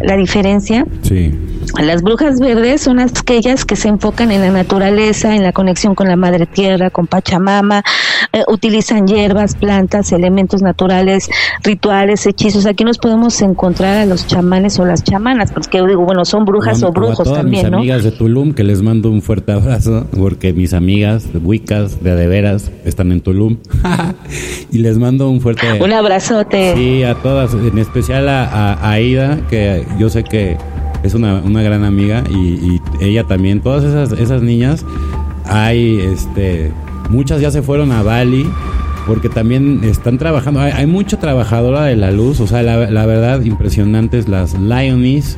[0.02, 0.86] la diferencia?
[1.02, 1.34] Sí.
[1.82, 6.08] Las brujas verdes son aquellas que se enfocan en la naturaleza, en la conexión con
[6.08, 7.84] la madre tierra, con Pachamama,
[8.32, 11.30] eh, utilizan hierbas, plantas, elementos naturales,
[11.64, 12.68] rituales, hechizos.
[12.68, 16.46] Aquí nos podemos encontrar a los chamanes o las chamanas, porque yo digo, bueno, son
[16.46, 19.52] brujas o, brujos a todas también, mis amigas de Tulum, que les mando un fuerte
[19.52, 23.58] abrazo, porque mis amigas wicas de adeveras están en Tulum.
[24.72, 25.82] y les mando un fuerte...
[25.82, 26.76] Un abrazote.
[26.76, 30.58] Sí, a todas, en especial a, a Aida, que yo sé que
[31.04, 34.86] es una, una gran amiga y, ella también, todas esas, esas niñas,
[35.46, 36.72] hay, este,
[37.10, 38.48] muchas ya se fueron a Bali
[39.06, 43.06] porque también están trabajando, hay, hay mucha trabajadora de la luz, o sea, la, la
[43.06, 45.38] verdad, impresionantes las Lionis,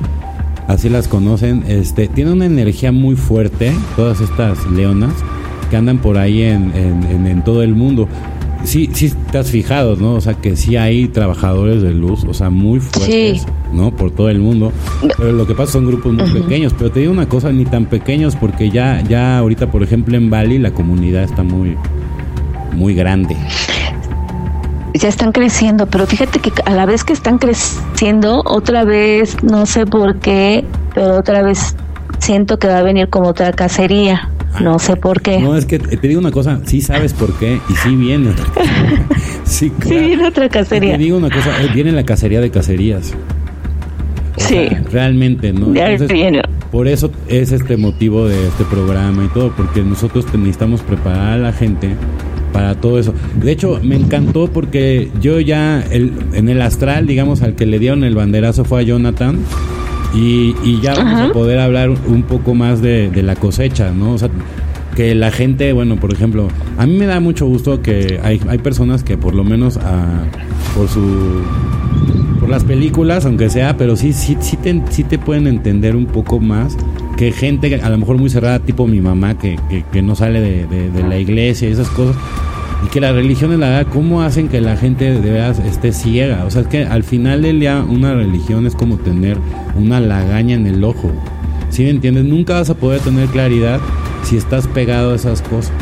[0.67, 5.13] así las conocen, este, tienen una energía muy fuerte, todas estas leonas
[5.71, 8.07] que andan por ahí en, en todo el mundo
[8.65, 10.13] sí, sí has fijado, ¿no?
[10.15, 13.91] O sea, que sí hay trabajadores de luz, o sea, muy fuertes, ¿no?
[13.91, 14.71] Por todo el mundo.
[15.17, 16.73] Pero lo que pasa son grupos muy pequeños.
[16.77, 20.29] Pero te digo una cosa, ni tan pequeños, porque ya, ya ahorita, por ejemplo, en
[20.29, 21.77] Bali la comunidad está muy,
[22.73, 23.35] muy grande.
[24.93, 29.65] Ya están creciendo, pero fíjate que a la vez que están creciendo, otra vez, no
[29.65, 31.75] sé por qué, pero otra vez
[32.19, 34.29] siento que va a venir como otra cacería.
[34.61, 35.39] No sé por qué.
[35.39, 38.45] No, es que te digo una cosa, sí sabes por qué y sí viene otra
[39.43, 39.89] Sí, claro.
[39.89, 40.93] sí viene otra cacería.
[40.93, 43.13] Te digo una cosa, eh, viene la cacería de cacerías.
[44.37, 44.67] sí.
[44.91, 45.67] realmente, ¿no?
[45.67, 46.41] viene.
[46.71, 51.37] Por eso es este motivo de este programa y todo, porque nosotros necesitamos preparar a
[51.37, 51.95] la gente
[52.51, 53.13] para todo eso.
[53.35, 57.79] De hecho, me encantó porque yo ya el, en el astral, digamos, al que le
[57.79, 59.39] dieron el banderazo fue a Jonathan
[60.13, 64.13] y, ya vamos a poder hablar un poco más de, la cosecha, ¿no?
[64.13, 64.29] O sea,
[64.95, 68.57] que la gente, bueno, por ejemplo, a mí me da mucho gusto que hay, hay
[68.59, 70.23] personas que por lo menos ah,
[70.73, 71.41] por su
[72.39, 76.05] por las películas, aunque sea, pero sí, sí, sí te, sí te pueden entender un
[76.05, 76.77] poco más
[77.17, 79.57] que gente a lo mejor muy cerrada, tipo mi mamá, que,
[79.91, 82.15] que, no sale de, de, la iglesia y esas cosas,
[82.85, 85.93] y que la religión es la verdad, ¿cómo hacen que la gente de veras esté
[85.93, 86.43] ciega?
[86.45, 89.37] O sea, es que al final del día una religión es como tener
[89.75, 91.11] una lagaña en el ojo.
[91.69, 92.25] ¿Sí me entiendes?
[92.25, 93.79] Nunca vas a poder tener claridad
[94.23, 95.73] si estás pegado a esas cosas.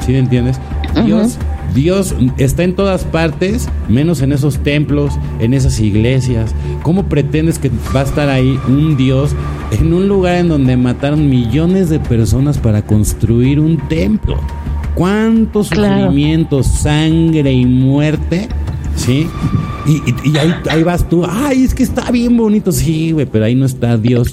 [0.00, 0.58] ¿Sí me entiendes?
[1.04, 1.38] Dios,
[1.74, 6.54] Dios está en todas partes, menos en esos templos, en esas iglesias.
[6.82, 9.34] ¿Cómo pretendes que va a estar ahí un Dios
[9.72, 14.38] en un lugar en donde mataron millones de personas para construir un templo?
[14.94, 18.48] cuántos sufrimientos, sangre y muerte,
[18.96, 19.26] ¿sí?
[19.86, 23.66] Y, ahí, vas tú, ay, es que está bien bonito, sí, güey, pero ahí no
[23.66, 24.28] está Dios,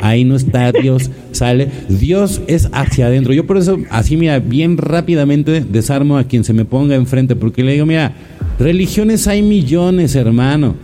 [0.00, 3.34] ahí no está Dios, sale, Dios es hacia adentro.
[3.34, 7.62] Yo por eso, así, mira, bien rápidamente desarmo a quien se me ponga enfrente, porque
[7.62, 8.14] le digo, mira,
[8.58, 10.74] religiones hay millones, hermano,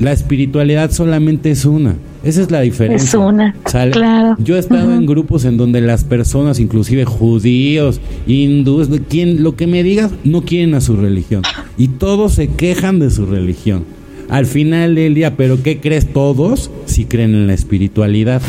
[0.00, 1.94] la espiritualidad solamente es una.
[2.24, 3.06] Esa es la diferencia.
[3.06, 3.54] Es una.
[3.64, 4.36] Claro.
[4.38, 9.66] Yo he estado en grupos en donde las personas, inclusive judíos, hindúes, quien, lo que
[9.66, 11.42] me digas, no quieren a su religión.
[11.78, 13.84] Y todos se quejan de su religión.
[14.28, 16.12] Al final del día, ¿pero qué crees?
[16.12, 18.40] Todos si creen en la espiritualidad.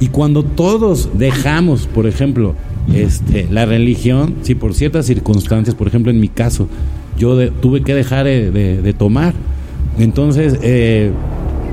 [0.00, 2.54] Y cuando todos dejamos, por ejemplo,
[2.94, 6.68] este, la religión, si por ciertas circunstancias, por ejemplo en mi caso,
[7.18, 9.34] yo tuve que dejar de, tomar.
[9.98, 11.12] Entonces, eh,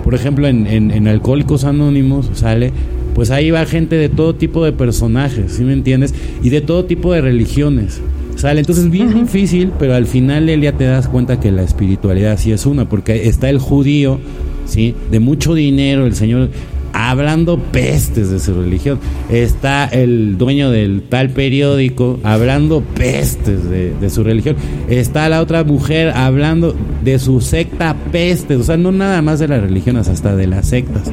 [0.03, 2.73] por ejemplo, en, en, Alcohólicos Anónimos sale,
[3.15, 6.13] pues ahí va gente de todo tipo de personajes, ¿sí me entiendes?
[6.43, 8.01] Y de todo tipo de religiones.
[8.37, 12.37] Sale, entonces bien difícil, pero al final él ya te das cuenta que la espiritualidad
[12.37, 14.19] sí es una, porque está el judío,
[14.65, 14.95] ¿sí?
[15.11, 16.49] De mucho dinero, el Señor
[16.93, 18.99] hablando pestes de su religión.
[19.29, 24.55] Está el dueño del tal periódico hablando pestes de, su religión.
[24.89, 28.59] Está la otra mujer hablando de su secta pestes.
[28.59, 31.11] O sea, no nada más de las religiones, hasta de las sectas.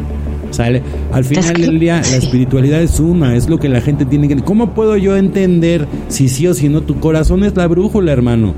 [0.54, 0.82] ¿Sale?
[1.12, 4.36] Al final del día, la espiritualidad es una, es lo que la gente tiene que...
[4.36, 6.82] ¿Cómo puedo yo entender si sí o si no?
[6.82, 8.54] Tu corazón es la brújula, hermano.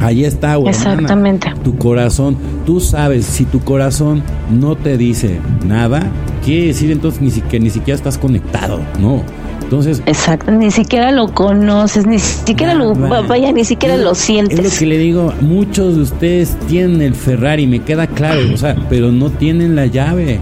[0.00, 0.70] Ahí está, güey.
[0.70, 1.52] Exactamente.
[1.62, 6.10] Tu corazón, tú sabes, si tu corazón no te dice nada,
[6.44, 9.22] quiere decir entonces ni que ni siquiera estás conectado, ¿no?
[9.62, 14.58] Entonces, exacto, ni siquiera lo conoces, ni siquiera lo vaya, ni siquiera lo sientes.
[14.58, 18.56] Es lo que le digo, muchos de ustedes tienen el Ferrari, me queda claro, o
[18.58, 20.40] sea, pero no tienen la llave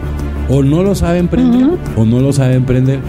[0.50, 3.00] o no lo saben prender o no lo saben prender.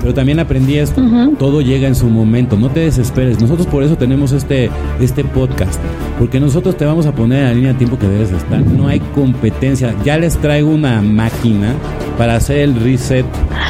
[0.00, 1.02] Pero también aprendí esto,
[1.40, 3.40] todo llega en su momento, no te desesperes.
[3.40, 5.80] Nosotros por eso tenemos este, este podcast,
[6.20, 8.60] porque nosotros te vamos a poner en la línea de tiempo que debes estar.
[8.60, 9.96] No hay competencia.
[10.04, 11.74] Ya les traigo una máquina
[12.16, 13.26] para hacer el reset,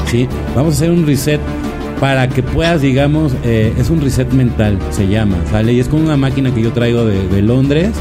[0.07, 0.29] ¿sí?
[0.55, 1.41] Vamos a hacer un reset
[1.99, 5.73] para que puedas, digamos, eh, es un reset mental, se llama, ¿sale?
[5.73, 7.93] Y es con una máquina que yo traigo de, de Londres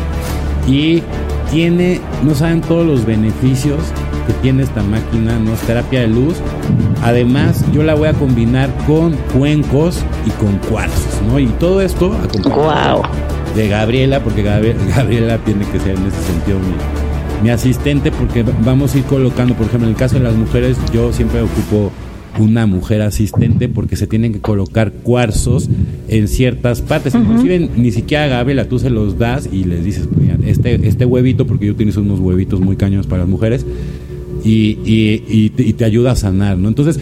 [0.67, 1.01] y
[1.49, 3.79] tiene, no saben todos los beneficios
[4.27, 5.53] que tiene esta máquina, ¿no?
[5.53, 6.35] Es terapia de luz,
[7.03, 11.39] Además, yo la voy a combinar con cuencos y con cuarzos, ¿no?
[11.39, 13.03] Y todo esto wow.
[13.55, 14.43] de Gabriela, porque
[14.95, 16.59] Gabriela tiene que ser en ese sentido
[17.43, 20.75] mi asistente, porque vamos a ir colocando, por ejemplo, en el caso de las mujeres,
[20.91, 21.91] yo siempre ocupo
[22.39, 25.69] una mujer asistente porque se tienen que colocar cuarzos
[26.07, 27.15] en ciertas partes.
[27.15, 30.07] Inclusive ni siquiera a Gabriela tú se los das y les dices,
[30.45, 33.65] este, este huevito, porque yo utilizo unos huevitos muy cañones para las mujeres,
[34.47, 36.69] y, y, y, te, ayuda a sanar, ¿no?
[36.69, 36.99] Entonces,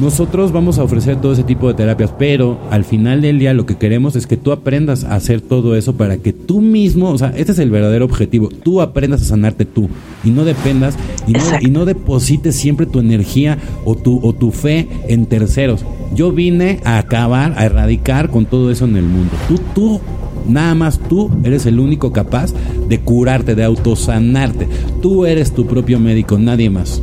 [0.00, 3.64] nosotros vamos a ofrecer todo ese tipo de terapias, pero al final del día lo
[3.64, 7.18] que queremos es que tú aprendas a hacer todo eso para que tú mismo, o
[7.18, 9.88] sea, este es el verdadero objetivo, tú aprendas a sanarte tú
[10.22, 13.56] y no dependas y no, y no deposites siempre tu energía
[13.86, 15.82] o tu, o tu fe en terceros.
[16.14, 19.32] Yo vine a acabar, a erradicar con todo eso en el mundo.
[19.48, 20.00] Tú, tú
[20.48, 22.52] Nada más tú eres el único capaz
[22.88, 24.68] de curarte, de autosanarte.
[25.02, 27.02] Tú eres tu propio médico, nadie más.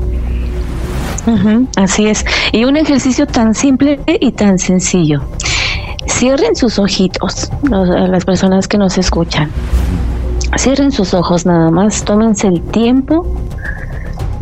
[1.75, 2.25] así es.
[2.51, 5.21] Y un ejercicio tan simple y tan sencillo.
[6.07, 9.49] Cierren sus ojitos, las personas que nos escuchan.
[10.57, 13.25] Cierren sus ojos nada más, tómense el tiempo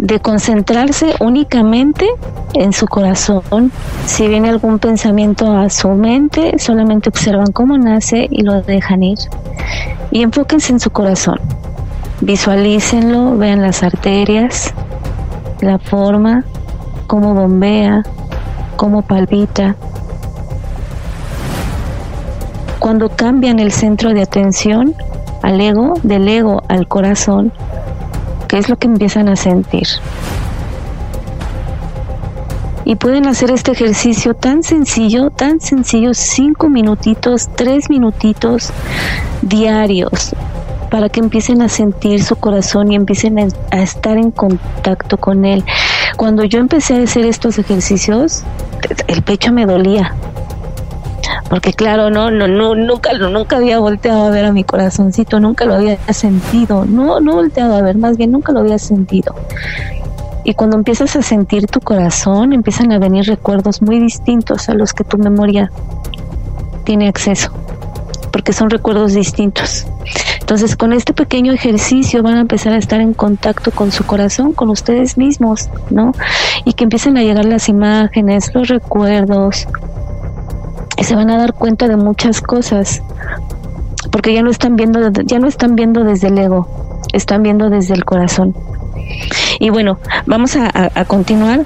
[0.01, 2.09] de concentrarse únicamente
[2.55, 3.71] en su corazón.
[4.07, 9.19] Si viene algún pensamiento a su mente, solamente observan cómo nace y lo dejan ir.
[10.09, 11.39] Y enfóquense en su corazón.
[12.19, 14.73] Visualícenlo, vean las arterias,
[15.61, 16.45] la forma,
[17.05, 18.03] cómo bombea,
[18.77, 19.75] cómo palpita.
[22.79, 24.95] Cuando cambian el centro de atención
[25.43, 27.53] al ego, del ego al corazón,
[28.51, 29.87] qué es lo que empiezan a sentir.
[32.83, 38.73] Y pueden hacer este ejercicio tan sencillo, tan sencillo, cinco minutitos, tres minutitos
[39.41, 40.35] diarios,
[40.89, 45.63] para que empiecen a sentir su corazón y empiecen a, estar en contacto con él.
[46.17, 48.43] Cuando yo empecé a hacer estos ejercicios,
[49.07, 50.13] el pecho me dolía,
[51.51, 55.65] porque claro, no, no, no, nunca, nunca había volteado a ver a mi corazoncito, nunca
[55.65, 59.35] lo había sentido, no, no volteado a ver, más bien nunca lo había sentido.
[60.45, 64.93] Y cuando empiezas a sentir tu corazón, empiezan a venir recuerdos muy distintos a los
[64.93, 65.69] que tu memoria
[66.85, 67.51] tiene acceso,
[68.31, 69.85] porque son recuerdos distintos.
[70.39, 74.53] Entonces, con este pequeño ejercicio van a empezar a estar en contacto con su corazón,
[74.53, 76.13] con ustedes mismos, ¿no?
[76.63, 79.67] Y que empiecen a llegar las imágenes, los recuerdos,
[81.03, 83.01] se van a dar cuenta de muchas cosas
[84.11, 86.67] porque ya no están viendo ya no están viendo desde el ego
[87.13, 88.55] están viendo desde el corazón.
[89.59, 91.65] Y bueno vamos a, a continuar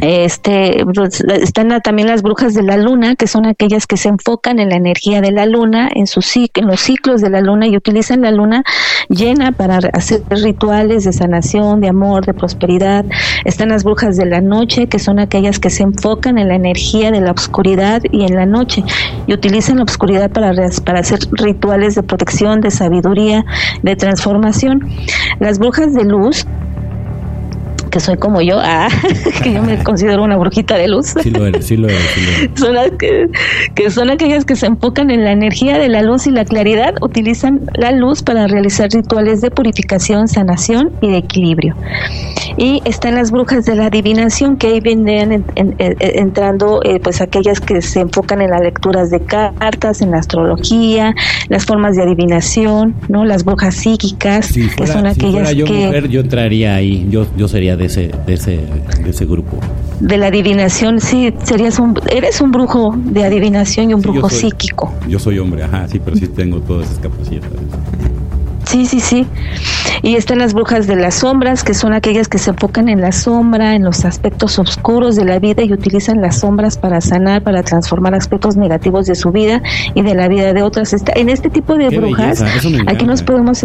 [0.00, 4.58] este, pues, están también las brujas de la luna, que son aquellas que se enfocan
[4.58, 7.76] en la energía de la luna, en, sus, en los ciclos de la luna y
[7.76, 8.64] utilizan la luna
[9.08, 13.04] llena para hacer rituales de sanación, de amor, de prosperidad.
[13.44, 17.10] Están las brujas de la noche, que son aquellas que se enfocan en la energía
[17.10, 18.84] de la oscuridad y en la noche
[19.26, 20.52] y utilizan la oscuridad para,
[20.84, 23.44] para hacer rituales de protección, de sabiduría,
[23.82, 24.88] de transformación.
[25.40, 26.46] Las brujas de luz
[27.92, 28.88] que soy como yo, ah,
[29.42, 31.14] que yo me considero una brujita de luz.
[31.22, 32.00] Sí lo eres, sí lo eres.
[32.54, 33.28] Son las que,
[33.74, 36.94] que son aquellas que se enfocan en la energía de la luz y la claridad,
[37.02, 41.76] utilizan la luz para realizar rituales de purificación, sanación y de equilibrio.
[42.56, 47.82] Y están las brujas de la adivinación, que ahí vienen entrando eh, pues aquellas que
[47.82, 51.14] se enfocan en las lecturas de cartas, en la astrología,
[51.48, 53.26] las formas de adivinación, ¿no?
[53.26, 55.72] Las brujas psíquicas, que son aquellas yo que...
[55.72, 58.60] Mujer, yo entraría ahí, yo, yo sería de de ese, de ese,
[59.02, 59.58] de ese grupo.
[60.00, 64.92] De la adivinación, sí, serías un, eres un brujo de adivinación y un brujo psíquico.
[65.08, 67.50] Yo soy hombre, ajá, sí, pero sí tengo todas esas capacidades.
[68.64, 69.26] Sí, sí, sí.
[70.02, 73.12] Y están las brujas de las sombras, que son aquellas que se enfocan en la
[73.12, 77.62] sombra, en los aspectos oscuros de la vida y utilizan las sombras para sanar, para
[77.62, 79.62] transformar aspectos negativos de su vida
[79.94, 80.94] y de la vida de otras.
[81.16, 82.42] En este tipo de brujas,
[82.86, 83.64] aquí nos podemos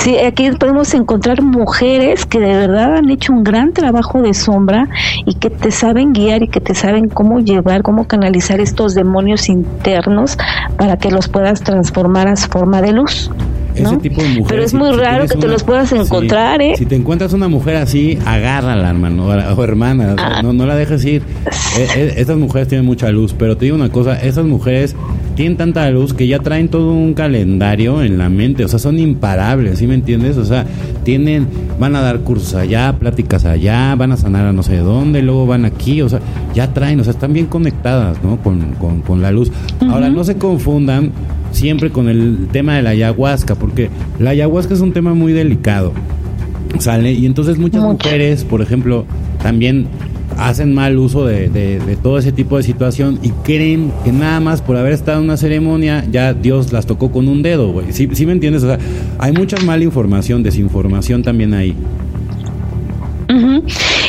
[0.00, 4.88] Sí, aquí podemos encontrar mujeres que de verdad han hecho un gran trabajo de sombra
[5.26, 9.50] y que te saben guiar y que te saben cómo llevar, cómo canalizar estos demonios
[9.50, 10.38] internos
[10.78, 13.30] para que los puedas transformar a su forma de luz.
[13.74, 14.48] Ese tipo de mujeres.
[14.48, 16.74] Pero es muy raro que te los puedas encontrar, ¿eh?
[16.76, 20.16] Si te encuentras una mujer así, agárrala, hermano o, hermana.
[20.18, 20.40] Ah.
[20.42, 21.22] no, no la dejes ir.
[21.78, 24.96] Eh, eh, estas mujeres tienen mucha luz, pero te digo una cosa: esas mujeres
[25.36, 28.98] tienen tanta luz que ya traen todo un calendario en la mente, o sea, son
[28.98, 30.36] imparables, ¿sí me entiendes?
[30.36, 30.64] O sea,
[31.04, 31.46] tienen,
[31.78, 35.46] van a dar cursos allá, pláticas allá, van a sanar a no sé dónde, luego
[35.46, 36.20] van aquí, o sea,
[36.54, 38.38] ya traen, o sea, están bien conectadas, ¿no?
[38.38, 38.74] Con,
[39.06, 39.50] con, la luz.
[39.88, 41.10] Ahora, no se confundan
[41.52, 45.92] siempre con el tema de la ayahuasca, porque la ayahuasca es un tema muy delicado,
[46.78, 47.12] ¿sale?
[47.12, 49.04] Y entonces muchas mujeres, por ejemplo,
[49.42, 49.88] también
[50.38, 54.62] hacen mal uso de, de, todo ese tipo de situación y creen que nada más
[54.62, 57.92] por haber estado en una ceremonia ya Dios las tocó con un dedo, güey.
[57.92, 58.62] ¿Sí, ¿Sí me entiendes?
[58.62, 58.78] O sea,
[59.18, 61.74] hay mucha mala información, desinformación también ahí.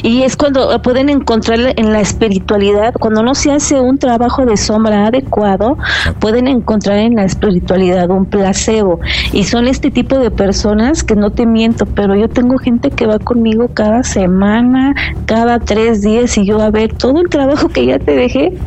[0.03, 4.57] Y es cuando pueden encontrar en la espiritualidad, cuando no se hace un trabajo de
[4.57, 5.77] sombra adecuado,
[6.19, 8.99] pueden encontrar en la espiritualidad un placebo.
[9.31, 13.05] Y son este tipo de personas que no te miento, pero yo tengo gente que
[13.05, 14.93] va conmigo cada semana,
[15.25, 18.57] cada tres días, y yo a ver todo el trabajo que ya te dejé,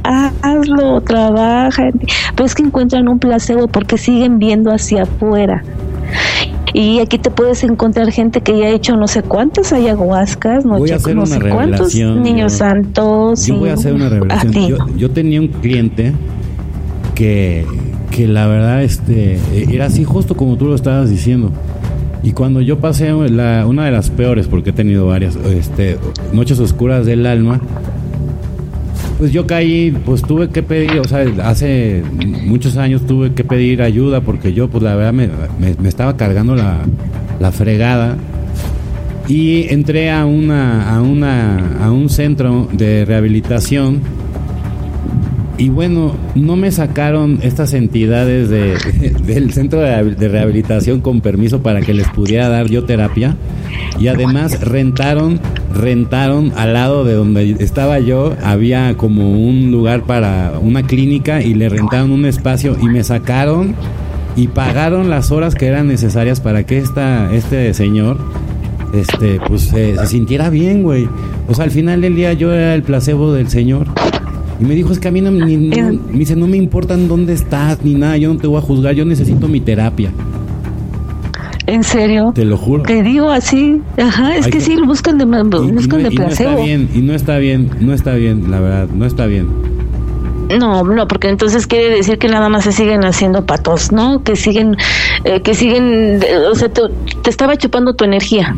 [0.43, 1.91] hazlo, trabaja.
[2.35, 5.62] Pero es que encuentran un placebo porque siguen viendo hacia afuera.
[6.73, 10.79] Y aquí te puedes encontrar gente que ya ha hecho no sé cuántas ayahuascas, no,
[10.79, 13.47] voy a hacer no sé cuántos niños santos.
[13.47, 14.99] Yo voy a hacer una revelación.
[14.99, 16.12] Yo, tenía un cliente
[17.15, 17.65] que,
[18.11, 19.39] que la verdad este
[19.73, 21.53] era así justo como tú lo estabas diciendo.
[22.25, 25.99] Y cuando yo pasé la, una de las peores, porque he tenido varias, este,
[26.33, 27.61] noches oscuras del alma,
[29.19, 32.03] pues yo caí, pues tuve que pedir, o sea, hace
[32.45, 36.55] muchos años tuve que pedir ayuda porque yo, pues la verdad, me, me, estaba cargando
[36.55, 36.81] la,
[37.41, 38.17] la, fregada.
[39.29, 44.01] Y entré a, una, a, una, a un centro de rehabilitación.
[45.57, 48.75] Y bueno, no me sacaron estas entidades de,
[49.25, 53.37] del centro de rehabilitación con permiso para que les pudiera dar yo terapia.
[53.99, 55.41] Y además rentaron
[55.75, 61.55] rentaron al lado de donde estaba yo, había como un lugar para una clínica y
[61.55, 63.75] le rentaron un espacio y me sacaron
[64.37, 68.18] y pagaron las horas que eran necesarias para que esta, este señor
[68.95, 71.09] este pues se sintiera bien, güey.
[71.49, 73.87] O sea, al final del día yo era el placebo del señor.
[74.61, 75.45] Y me dijo, es que a mí no, me
[76.12, 79.05] dice, no me importan dónde estás ni nada, yo no te voy a juzgar, yo
[79.05, 80.12] necesito mi terapia.
[81.67, 82.33] ¿En serio?
[82.35, 82.83] Te lo juro.
[82.83, 83.81] Te digo así.
[83.97, 86.51] Ajá, es que, sí, buscan de, buscan de placebo.
[86.51, 89.49] No está bien, y no está bien, no está bien, la verdad, no está bien.
[90.59, 94.23] No, no, porque entonces quiere decir que nada más se siguen haciendo patos, ¿no?
[94.23, 94.77] Que siguen,
[95.25, 96.83] eh, que siguen, o sea, te,
[97.23, 98.55] te estaba chupando tu energía.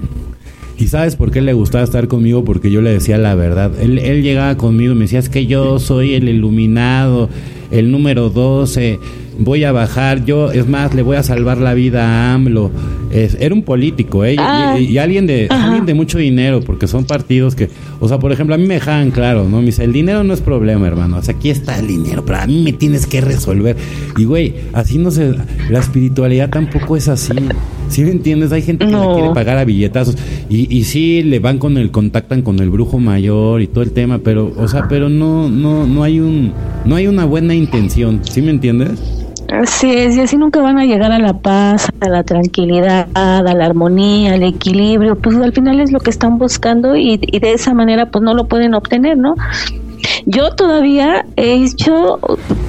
[0.78, 2.44] ¿Y sabes por qué le gustaba estar conmigo?
[2.44, 3.72] Porque yo le decía la verdad.
[3.80, 7.30] Él, él llegaba conmigo y me decía, es que yo soy el iluminado,
[7.70, 8.98] el número 12,
[9.38, 12.70] voy a bajar, yo, es más, le voy a salvar la vida a AMLO.
[13.10, 14.34] Es, era un político, ¿eh?
[14.34, 14.74] y, ah.
[15.00, 17.70] alguien, de, alguien de mucho dinero, porque son partidos que,
[18.00, 19.60] o sea, por ejemplo, a mí me dejaban claro, ¿no?
[19.60, 22.38] Me dice, el dinero no es problema, hermano, o sea, aquí está el dinero, pero
[22.38, 23.76] a mí me tienes que resolver.
[24.16, 25.34] Y, güey, así no se,
[25.70, 27.34] la espiritualidad tampoco es así.
[27.88, 28.50] ¿Sí me entiendes?
[28.50, 30.16] Hay gente que le quiere pagar a billetazos
[30.48, 33.92] y, y sí le van con el contactan con el brujo mayor y todo el
[33.92, 36.52] tema, pero o sea, pero no no no hay un
[36.84, 39.25] no hay una buena intención, ¿sí me entiendes?
[39.48, 43.42] Así es, y así nunca van a llegar a la paz, a la tranquilidad, a
[43.42, 47.52] la armonía, al equilibrio, pues al final es lo que están buscando y, y de
[47.52, 49.36] esa manera pues no lo pueden obtener, ¿no?
[50.26, 52.18] Yo todavía he hecho,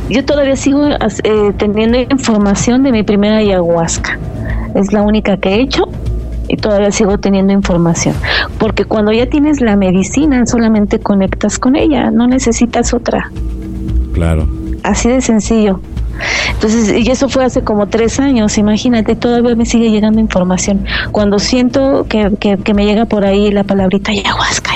[0.10, 4.18] yo todavía sigo eh, teniendo información de mi primera ayahuasca.
[4.76, 5.88] Es la única que he hecho
[6.48, 8.16] y todavía sigo teniendo información.
[8.60, 13.32] Porque cuando ya tienes la medicina, solamente conectas con ella, no necesitas otra.
[14.14, 14.48] Claro.
[14.84, 15.80] Así de sencillo.
[16.58, 20.88] Entonces, y eso fue hace como tres años, imagínate, todavía me sigue llegando información.
[21.12, 24.67] Cuando siento que, que, me llega por ahí la palabrita ayahuasca,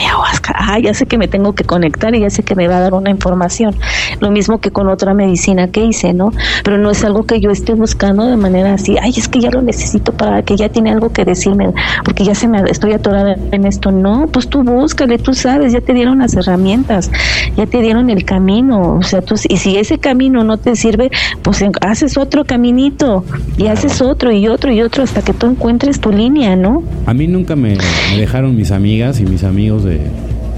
[0.55, 2.79] ah, ya sé que me tengo que conectar y ya sé que me va a
[2.81, 3.75] dar una información.
[4.19, 6.31] Lo mismo que con otra medicina que hice, ¿no?
[6.63, 9.51] Pero no es algo que yo esté buscando de manera así, ay, es que ya
[9.51, 13.35] lo necesito para que ya tiene algo que decirme, porque ya se me estoy atorada
[13.51, 13.91] en esto.
[13.91, 17.11] No, pues tú búscale, tú sabes, ya te dieron las herramientas,
[17.55, 21.11] ya te dieron el camino, o sea, tú, y si ese camino no te sirve,
[21.41, 23.23] pues haces otro caminito
[23.57, 26.83] y haces otro y otro y otro hasta que tú encuentres tu línea, ¿no?
[27.05, 27.77] A mí nunca me,
[28.17, 30.00] dejaron mis amigas y mis amigos de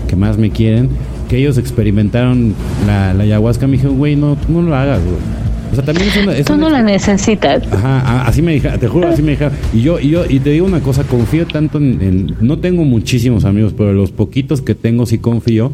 [0.07, 0.89] que más me quieren,
[1.29, 2.53] que ellos experimentaron
[2.85, 5.17] la, ayahuasca, me dijeron, güey, no, no lo hagas, güey.
[5.71, 7.63] O sea, también es Tú no la necesitas.
[7.71, 9.53] Ajá, así me dijeron, te juro, así me dijeron.
[9.73, 13.43] Y yo, y yo, y te digo una cosa, confío tanto en, no tengo muchísimos
[13.43, 15.73] amigos, pero los poquitos que tengo sí confío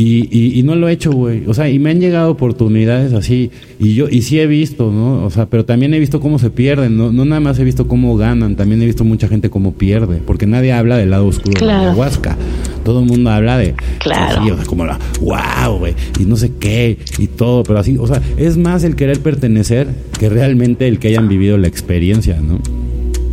[0.00, 1.42] y, y, no lo he hecho, güey.
[1.48, 3.50] O sea, y me han llegado oportunidades así.
[3.80, 5.24] Y yo, y sí he visto, ¿no?
[5.24, 6.96] O sea, pero también he visto cómo se pierden.
[6.96, 8.54] No, no nada más he visto cómo ganan.
[8.54, 10.20] También he visto mucha gente cómo pierde.
[10.24, 12.36] Porque nadie habla del lado oscuro de la ayahuasca.
[12.84, 13.74] Todo el mundo habla de.
[13.98, 14.44] Claro.
[14.44, 15.00] o sea, como la.
[15.20, 15.94] ¡Wow, güey!
[16.20, 16.96] Y no sé qué.
[17.18, 17.64] Y todo.
[17.64, 21.58] Pero así, o sea, es más el querer pertenecer que realmente el que hayan vivido
[21.58, 22.60] la experiencia, ¿no?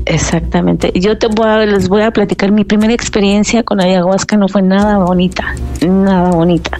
[0.05, 0.91] Exactamente.
[0.93, 4.61] Yo te voy a, les voy a platicar mi primera experiencia con ayahuasca no fue
[4.61, 6.77] nada bonita, nada bonita.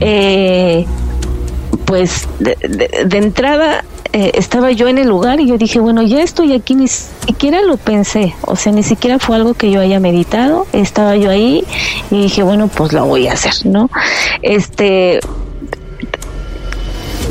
[0.00, 0.86] Eh,
[1.84, 2.56] pues de,
[3.06, 6.74] de, entrada eh, estaba yo en el lugar y yo dije, bueno, ya estoy aquí,
[6.74, 11.16] ni siquiera lo pensé, o sea, ni siquiera fue algo que yo haya meditado, estaba
[11.16, 11.64] yo ahí
[12.10, 13.90] y dije, bueno, pues lo voy a hacer, ¿no?
[14.42, 15.20] Este,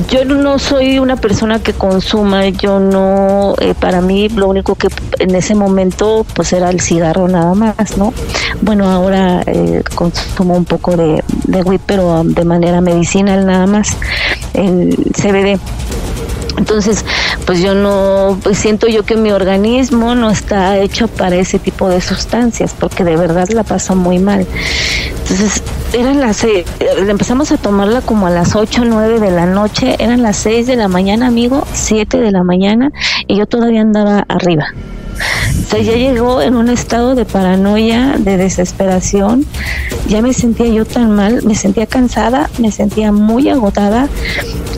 [0.09, 4.89] yo no soy una persona que consuma, yo no, eh, para mí lo único que
[5.19, 8.13] en ese momento pues era el cigarro nada más, ¿no?
[8.61, 13.95] Bueno, ahora eh, consumo un poco de, de WIP, pero de manera medicinal nada más,
[14.53, 15.59] el CBD.
[16.57, 17.03] Entonces,
[17.45, 21.89] pues yo no, pues siento yo que mi organismo no está hecho para ese tipo
[21.89, 24.47] de sustancias, porque de verdad la pasa muy mal.
[25.21, 25.61] Entonces,
[25.95, 26.65] eran las seis,
[27.07, 30.67] empezamos a tomarla como a las 8 o 9 de la noche, eran las 6
[30.67, 32.91] de la mañana, amigo, 7 de la mañana,
[33.27, 34.67] y yo todavía andaba arriba.
[35.69, 39.45] Sea, ya llegó en un estado de paranoia, de desesperación.
[40.09, 44.09] Ya me sentía yo tan mal, me sentía cansada, me sentía muy agotada.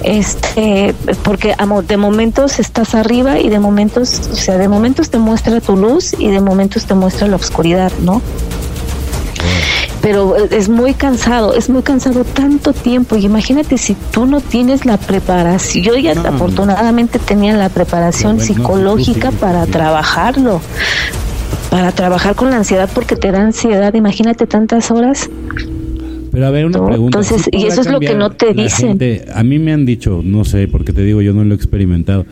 [0.03, 0.93] Este,
[1.24, 1.55] porque
[1.88, 6.13] de momentos estás arriba y de momentos, o sea, de momentos te muestra tu luz
[6.18, 8.22] y de momentos te muestra la oscuridad, ¿no?
[10.08, 13.18] Pero es muy cansado, es muy cansado tanto tiempo.
[13.18, 19.32] Y imagínate si tú no tienes la preparación, yo ya afortunadamente tenía la preparación psicológica
[19.32, 20.62] para trabajarlo,
[21.70, 25.30] para trabajar con la ansiedad porque te da ansiedad, imagínate tantas horas.
[26.32, 27.20] Pero a ver, una pregunta.
[27.20, 28.97] Entonces, y eso es lo que no te dicen.
[29.34, 32.26] a mí me han dicho, no sé, porque te digo, yo no lo he experimentado,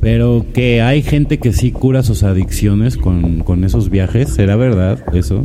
[0.00, 4.28] pero que hay gente que sí cura sus adicciones con, con esos viajes.
[4.28, 5.44] ¿Será verdad eso?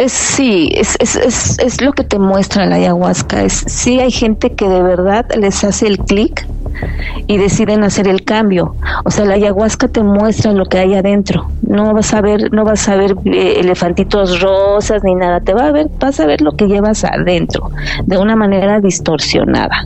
[0.00, 3.42] Es, sí, es, es, es, es lo que te muestra la ayahuasca.
[3.42, 6.46] Es, sí hay gente que de verdad les hace el clic
[7.26, 8.76] y deciden hacer el cambio.
[9.04, 11.50] O sea, la ayahuasca te muestra lo que hay adentro.
[11.60, 15.40] No vas a ver, no vas a ver eh, elefantitos rosas ni nada.
[15.40, 17.70] Te va a ver, vas a ver lo que llevas adentro
[18.06, 19.84] de una manera distorsionada.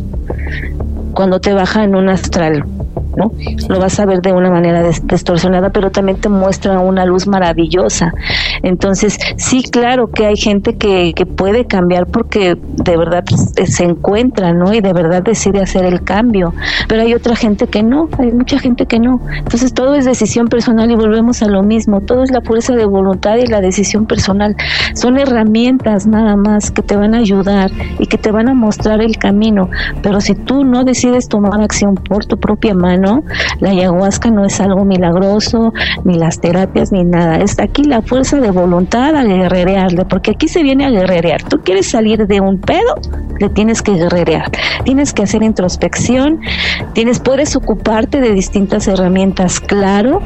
[1.13, 2.65] Cuando te baja en un astral
[3.17, 3.33] ¿no?
[3.69, 8.13] Lo vas a ver de una manera distorsionada, pero también te muestra una luz maravillosa.
[8.63, 14.53] Entonces, sí, claro que hay gente que, que puede cambiar porque de verdad se encuentra,
[14.53, 14.73] ¿no?
[14.73, 16.55] Y de verdad decide hacer el cambio,
[16.89, 19.21] pero hay otra gente que no, hay mucha gente que no.
[19.39, 22.85] Entonces, todo es decisión personal y volvemos a lo mismo, todo es la fuerza de
[22.85, 24.57] voluntad y la decisión personal.
[24.95, 29.01] Son herramientas nada más que te van a ayudar y que te van a mostrar
[29.01, 29.69] el camino,
[30.03, 33.04] pero si tú no decides tomar acción por tu propia mano,
[33.61, 35.73] la ayahuasca no es algo milagroso,
[36.05, 37.37] ni las terapias, ni nada.
[37.37, 41.43] Es aquí la fuerza de voluntad a guerrerearle, porque aquí se viene a guerrerear.
[41.43, 42.95] Tú quieres salir de un pedo,
[43.39, 44.51] le tienes que guerrerear.
[44.85, 46.41] Tienes que hacer introspección,
[46.93, 50.21] tienes, puedes ocuparte de distintas herramientas, claro,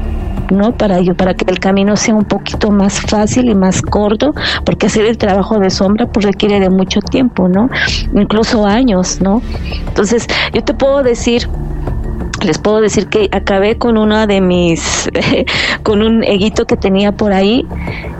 [0.51, 0.73] ¿no?
[0.73, 4.87] Para ello, para que el camino sea un poquito más fácil y más corto, porque
[4.87, 7.69] hacer el trabajo de sombra pues requiere de mucho tiempo, ¿no?
[8.15, 9.43] Incluso años, ¿no?
[9.87, 11.49] Entonces, yo te puedo decir
[12.45, 15.09] les puedo decir que acabé con una de mis,
[15.83, 17.67] con un eguito que tenía por ahí,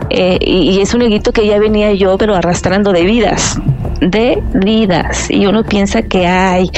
[0.09, 3.59] eh, y, es un eguito que ya venía yo, pero arrastrando de vidas,
[4.01, 5.29] de vidas.
[5.29, 6.71] Y uno piensa que, ay,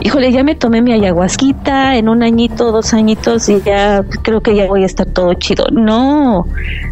[0.00, 4.56] híjole, ya me tomé mi ayahuasquita en un añito, dos añitos, y ya creo que
[4.56, 5.66] ya voy a estar todo chido.
[5.70, 6.46] No,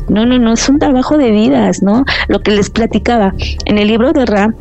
[0.09, 2.05] no, no, no, es un trabajo de vidas, ¿no?
[2.29, 4.55] Lo que les platicaba en el libro de Ra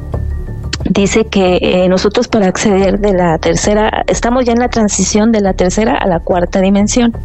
[0.89, 5.41] dice que eh, nosotros para acceder de la tercera, estamos ya en la transición de
[5.41, 7.15] la tercera a la cuarta dimensión.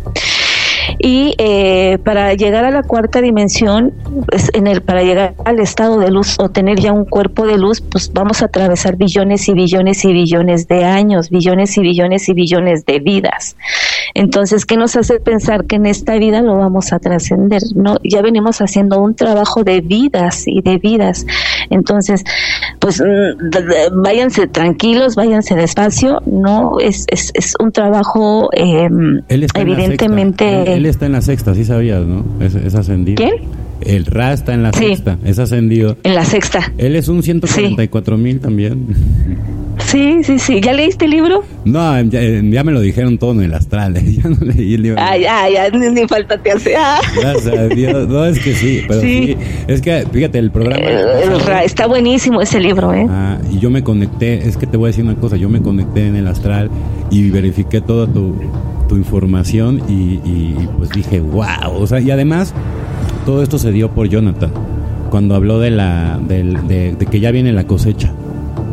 [0.98, 3.92] Y eh, para llegar a la cuarta dimensión,
[4.28, 4.50] pues,
[4.84, 8.42] para llegar al estado de luz o tener ya un cuerpo de luz, pues vamos
[8.42, 13.00] a atravesar billones y billones y billones de años, billones y billones y billones de
[13.00, 13.56] vidas.
[14.14, 17.62] Entonces, ¿qué nos hace pensar que en esta vida lo vamos a trascender?
[17.74, 21.26] No, ya venimos haciendo un trabajo de vidas y de vidas.
[21.70, 22.24] Entonces,
[22.78, 26.20] pues mm, váyanse tranquilos, váyanse despacio.
[26.26, 28.88] No es es, es un trabajo eh,
[29.54, 32.24] evidentemente él está en la sexta, sí sabías, ¿no?
[32.40, 33.16] Es, ascendido.
[33.16, 33.65] ¿Quién?
[33.80, 35.96] El Ra está en la sexta, es ascendido.
[36.02, 36.72] En la sexta.
[36.78, 38.86] Él es un 144 mil también.
[39.78, 40.60] Sí, sí, sí.
[40.60, 41.44] ¿Ya leíste el libro?
[41.64, 43.94] No, ya, me lo dijeron todo en el astral.
[44.16, 45.00] Ya no leí el libro.
[45.00, 46.74] Ay, ay, ya, ni, falta te hace.
[46.76, 47.00] Ah.
[48.08, 49.36] No, es que sí, pero sí.
[49.66, 50.82] Es que, fíjate, el programa.
[50.82, 53.06] Eh, está buenísimo ese libro, ¿eh?
[53.08, 55.36] Ah, y yo me conecté, es que te voy a decir una cosa.
[55.36, 56.70] Yo me conecté en el astral
[57.10, 58.34] y verifiqué toda tu,
[58.88, 61.72] tu información y, pues dije, wow.
[61.74, 62.54] O sea, y además,
[63.26, 64.50] todo esto se dio por Jonathan,
[65.10, 68.12] cuando habló de, la, de, que ya viene la cosecha.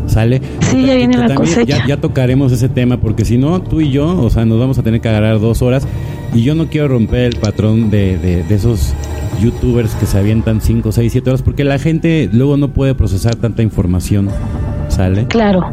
[0.06, 0.42] ¿Sale?
[0.60, 1.86] Sí, ya viene la cosecha.
[1.88, 4.84] Ya, tocaremos ese tema porque si no, tú y yo, o sea, nos vamos a
[4.84, 5.88] tener que agarrar dos horas
[6.34, 8.94] y yo no quiero romper el patrón de, de, esos
[9.42, 13.36] youtubers que se avientan 5, 6, 7 horas porque la gente luego no puede procesar
[13.36, 14.30] tanta información
[14.90, 15.26] ¿Sale?
[15.26, 15.64] Claro.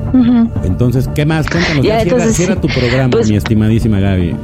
[0.65, 1.47] Entonces, ¿qué más?
[1.47, 2.01] Cuéntanos, ya,
[2.33, 4.35] cierra, tu programa, pues mi estimadísima Gaby.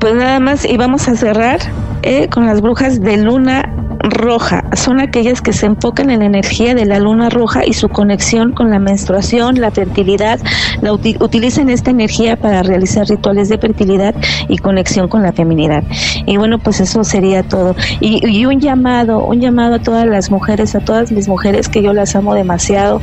[0.00, 1.60] Pues nada más, y vamos a cerrar
[2.02, 6.74] eh, con las brujas de luna roja son aquellas que se enfocan en la energía
[6.74, 10.40] de la luna roja y su conexión con la menstruación, la fertilidad,
[10.80, 14.14] la utilizan esta energía para realizar rituales de fertilidad
[14.48, 15.82] y conexión con la feminidad.
[16.26, 17.74] Y bueno, pues eso sería todo.
[18.00, 21.92] Y, un llamado, un llamado a todas las mujeres, a todas mis mujeres que yo
[21.92, 23.00] las amo demasiado,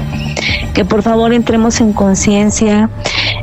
[0.74, 2.90] que por favor entremos en conciencia,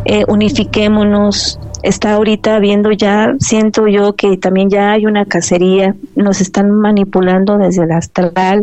[0.05, 6.41] eh, unifiquémonos, está ahorita viendo ya, siento yo que también ya hay una cacería, nos
[6.41, 8.62] están manipulando desde el astral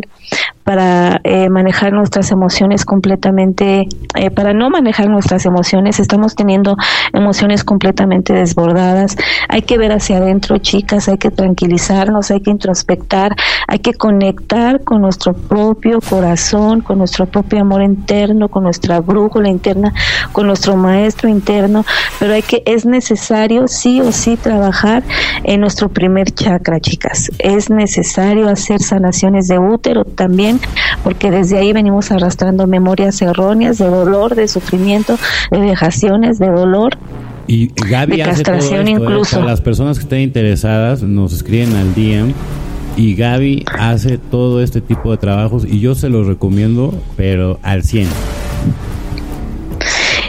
[0.68, 6.76] para eh, manejar nuestras emociones completamente, eh, para no manejar nuestras emociones, estamos teniendo
[7.14, 9.16] emociones completamente desbordadas.
[9.48, 13.34] Hay que ver hacia adentro, chicas, hay que tranquilizarnos, hay que introspectar,
[13.66, 19.48] hay que conectar con nuestro propio corazón, con nuestro propio amor interno, con nuestra brújula
[19.48, 19.94] interna,
[20.32, 21.82] con nuestro maestro interno,
[22.18, 25.02] pero hay que, es necesario sí o sí trabajar
[25.44, 27.30] en nuestro primer chakra, chicas.
[27.38, 30.57] Es necesario hacer sanaciones de útero también
[31.02, 35.16] porque desde ahí venimos arrastrando memorias erróneas de dolor, de sufrimiento,
[35.50, 36.96] de vejaciones, de dolor.
[37.46, 38.92] Y Gaby de castración ¿eh?
[38.92, 39.42] incluso.
[39.42, 42.34] las personas que estén interesadas nos escriben al DM
[42.96, 47.84] y Gaby hace todo este tipo de trabajos y yo se los recomiendo, pero al
[47.84, 48.08] 100.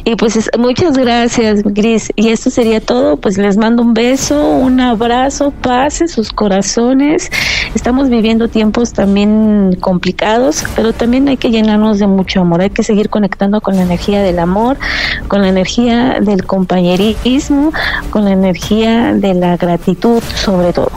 [0.10, 2.12] Y pues muchas gracias, Gris.
[2.16, 3.18] Y esto sería todo.
[3.18, 7.30] Pues les mando un beso, un abrazo, paz en sus corazones.
[7.76, 12.62] Estamos viviendo tiempos también complicados, pero también hay que llenarnos de mucho amor.
[12.62, 14.78] Hay que seguir conectando con la energía del amor,
[15.28, 17.72] con la energía del compañerismo,
[18.10, 20.90] con la energía de la gratitud, sobre todo.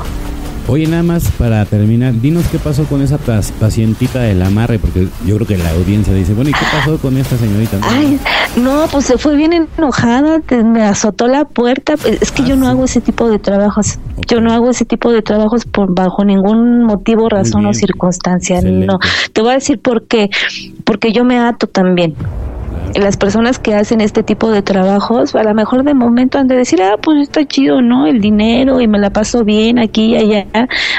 [0.68, 5.36] Oye, nada más para terminar, dinos qué pasó con esa pacientita del amarre, porque yo
[5.36, 7.78] creo que la audiencia dice, bueno, ¿y qué pasó con esta señorita?
[7.82, 8.18] Ay,
[8.56, 11.94] no, pues se fue bien enojada, me azotó la puerta.
[12.20, 13.98] Es que yo no ah, hago ese tipo de trabajos.
[14.28, 18.60] Yo no hago ese tipo de trabajos por bajo ningún motivo, razón o circunstancia.
[18.62, 18.98] No,
[19.32, 20.30] te voy a decir por qué.
[20.84, 22.14] Porque yo me ato también
[22.94, 26.56] las personas que hacen este tipo de trabajos, a lo mejor de momento han de
[26.56, 28.06] decir, ah, pues está chido, ¿no?
[28.06, 30.46] El dinero y me la paso bien aquí y allá.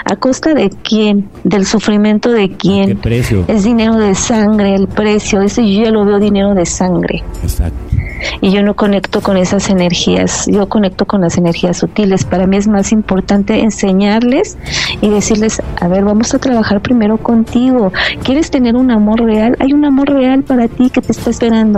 [0.05, 1.29] ¿A costa de quién?
[1.43, 2.87] ¿Del sufrimiento de quién?
[2.87, 3.45] ¿Qué precio?
[3.47, 5.41] Es dinero de sangre, el precio.
[5.41, 7.23] Ese yo ya lo veo dinero de sangre.
[7.43, 7.93] Exacto
[8.41, 12.25] y yo no conecto con esas energías, yo conecto con las energías sutiles.
[12.25, 14.57] Para mí es más importante enseñarles
[15.01, 17.91] y decirles, a ver, vamos a trabajar primero contigo.
[18.23, 19.55] ¿Quieres tener un amor real?
[19.59, 21.72] Hay un amor real para ti que te está esperando,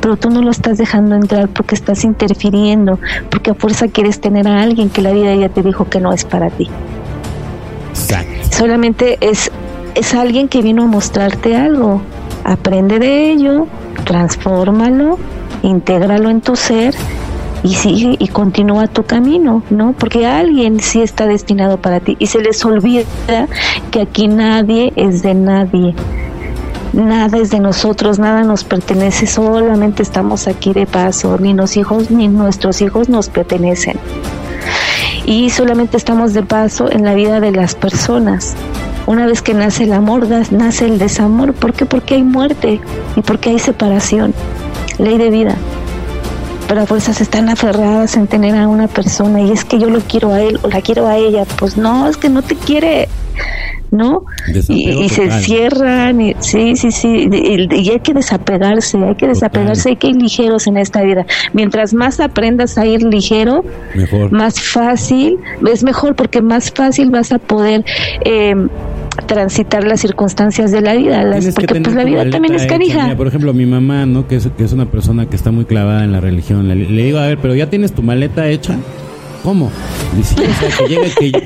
[0.00, 2.98] pero tú no lo estás dejando entrar porque estás interfiriendo,
[3.30, 6.12] porque a fuerza quieres tener a alguien que la vida ya te dijo que no
[6.12, 6.68] es para ti.
[8.50, 9.50] Solamente es,
[9.94, 12.02] es alguien que vino a mostrarte algo.
[12.44, 13.66] Aprende de ello,
[14.04, 15.18] transfórmalo
[15.62, 16.94] intégralo en tu ser
[17.62, 19.92] y sigue y continúa tu camino, ¿no?
[19.92, 23.04] Porque alguien sí está destinado para ti y se les olvida
[23.90, 25.94] que aquí nadie es de nadie.
[26.92, 32.10] Nada es de nosotros, nada nos pertenece, solamente estamos aquí de paso, ni los hijos
[32.10, 33.96] ni nuestros hijos nos pertenecen.
[35.24, 38.56] Y solamente estamos de paso en la vida de las personas.
[39.06, 41.54] Una vez que nace el amor, nace el desamor.
[41.54, 41.86] ¿Por qué?
[41.86, 42.80] Porque hay muerte
[43.16, 44.34] y porque hay separación
[44.98, 45.56] ley de vida.
[46.70, 49.98] Pero a fuerzas están aferradas en tener a una persona y es que yo lo
[49.98, 51.44] quiero a él o la quiero a ella.
[51.58, 53.08] Pues no, es que no te quiere.
[53.90, 54.24] ¿no?
[54.68, 59.96] Y, se cierran, y, sí, sí, sí, y, hay que desapegarse, hay que desapegarse, hay
[59.96, 61.26] que ir ligeros en esta vida.
[61.54, 63.64] Mientras más aprendas a ir ligero,
[64.30, 67.84] más fácil, es mejor porque más fácil vas a poder
[68.24, 68.54] eh,
[69.26, 73.14] transitar las circunstancias de la vida, porque pues la vida también es canija.
[73.16, 74.26] por ejemplo, mi mamá, ¿no?
[74.26, 77.18] Que es, que es una persona que está muy clavada en la religión, le, digo,
[77.18, 78.76] a ver, pero ya tienes tu maleta hecha.
[79.42, 79.70] ¿Cómo?
[80.14, 80.34] Dice,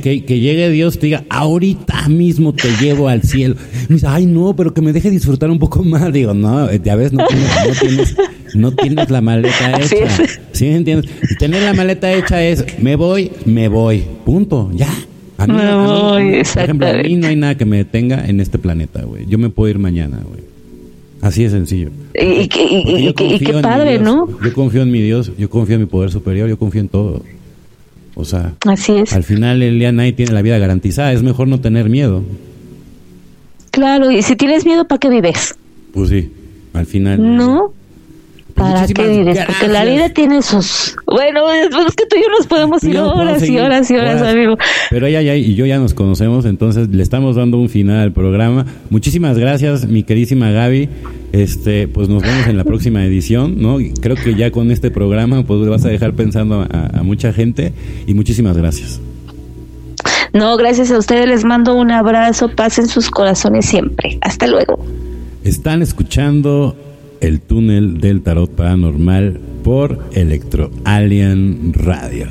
[0.02, 3.54] que, llegue, Dios te diga, ahorita mismo te llevo al cielo.
[3.88, 6.12] Me dice, ay, no, pero que me deje disfrutar un poco más.
[6.12, 8.16] Digo, no, ya ves, no tienes,
[8.54, 10.24] no tienes, la maleta hecha.
[10.50, 11.08] ¿Sí entiendes?
[11.38, 14.04] tener la maleta hecha es, me voy, me voy.
[14.24, 14.88] Punto, ya.
[15.36, 18.58] A mí, no, por ejemplo, a mí no hay nada que me detenga en este
[18.58, 19.26] planeta, güey.
[19.26, 20.42] Yo me puedo ir mañana, güey.
[21.20, 21.90] Así de sencillo.
[22.14, 24.28] Y, qué padre, ¿no?
[24.42, 27.22] Yo confío en mi Dios, yo confío en mi poder superior, yo confío en todo.
[28.14, 29.12] O sea, Así es.
[29.12, 32.22] al final el día nadie tiene la vida garantizada, es mejor no tener miedo.
[33.70, 35.56] Claro, y si tienes miedo, ¿para qué vives?
[35.92, 36.30] Pues sí,
[36.74, 37.36] al final.
[37.36, 37.72] No.
[38.54, 39.44] ¿Para qué dices?
[39.46, 40.96] Porque la vida tiene sus...
[41.06, 44.56] Bueno, es que tú y yo nos podemos ir horas y horas y horas, amigo.
[44.90, 48.12] Pero ella ya y yo ya nos conocemos, entonces le estamos dando un final al
[48.12, 48.64] programa.
[48.90, 50.88] Muchísimas gracias, mi queridísima Gaby.
[51.32, 53.78] Este, pues nos vemos en la próxima edición, ¿no?
[54.00, 57.72] Creo que ya con este programa pues vas a dejar pensando a, a mucha gente
[58.06, 59.00] y muchísimas gracias.
[60.32, 64.18] No, gracias a ustedes les mando un abrazo, pasen sus corazones siempre.
[64.20, 64.84] Hasta luego.
[65.44, 66.76] Están escuchando
[67.24, 72.26] el túnel del tarot paranormal por Electro Alien Radio.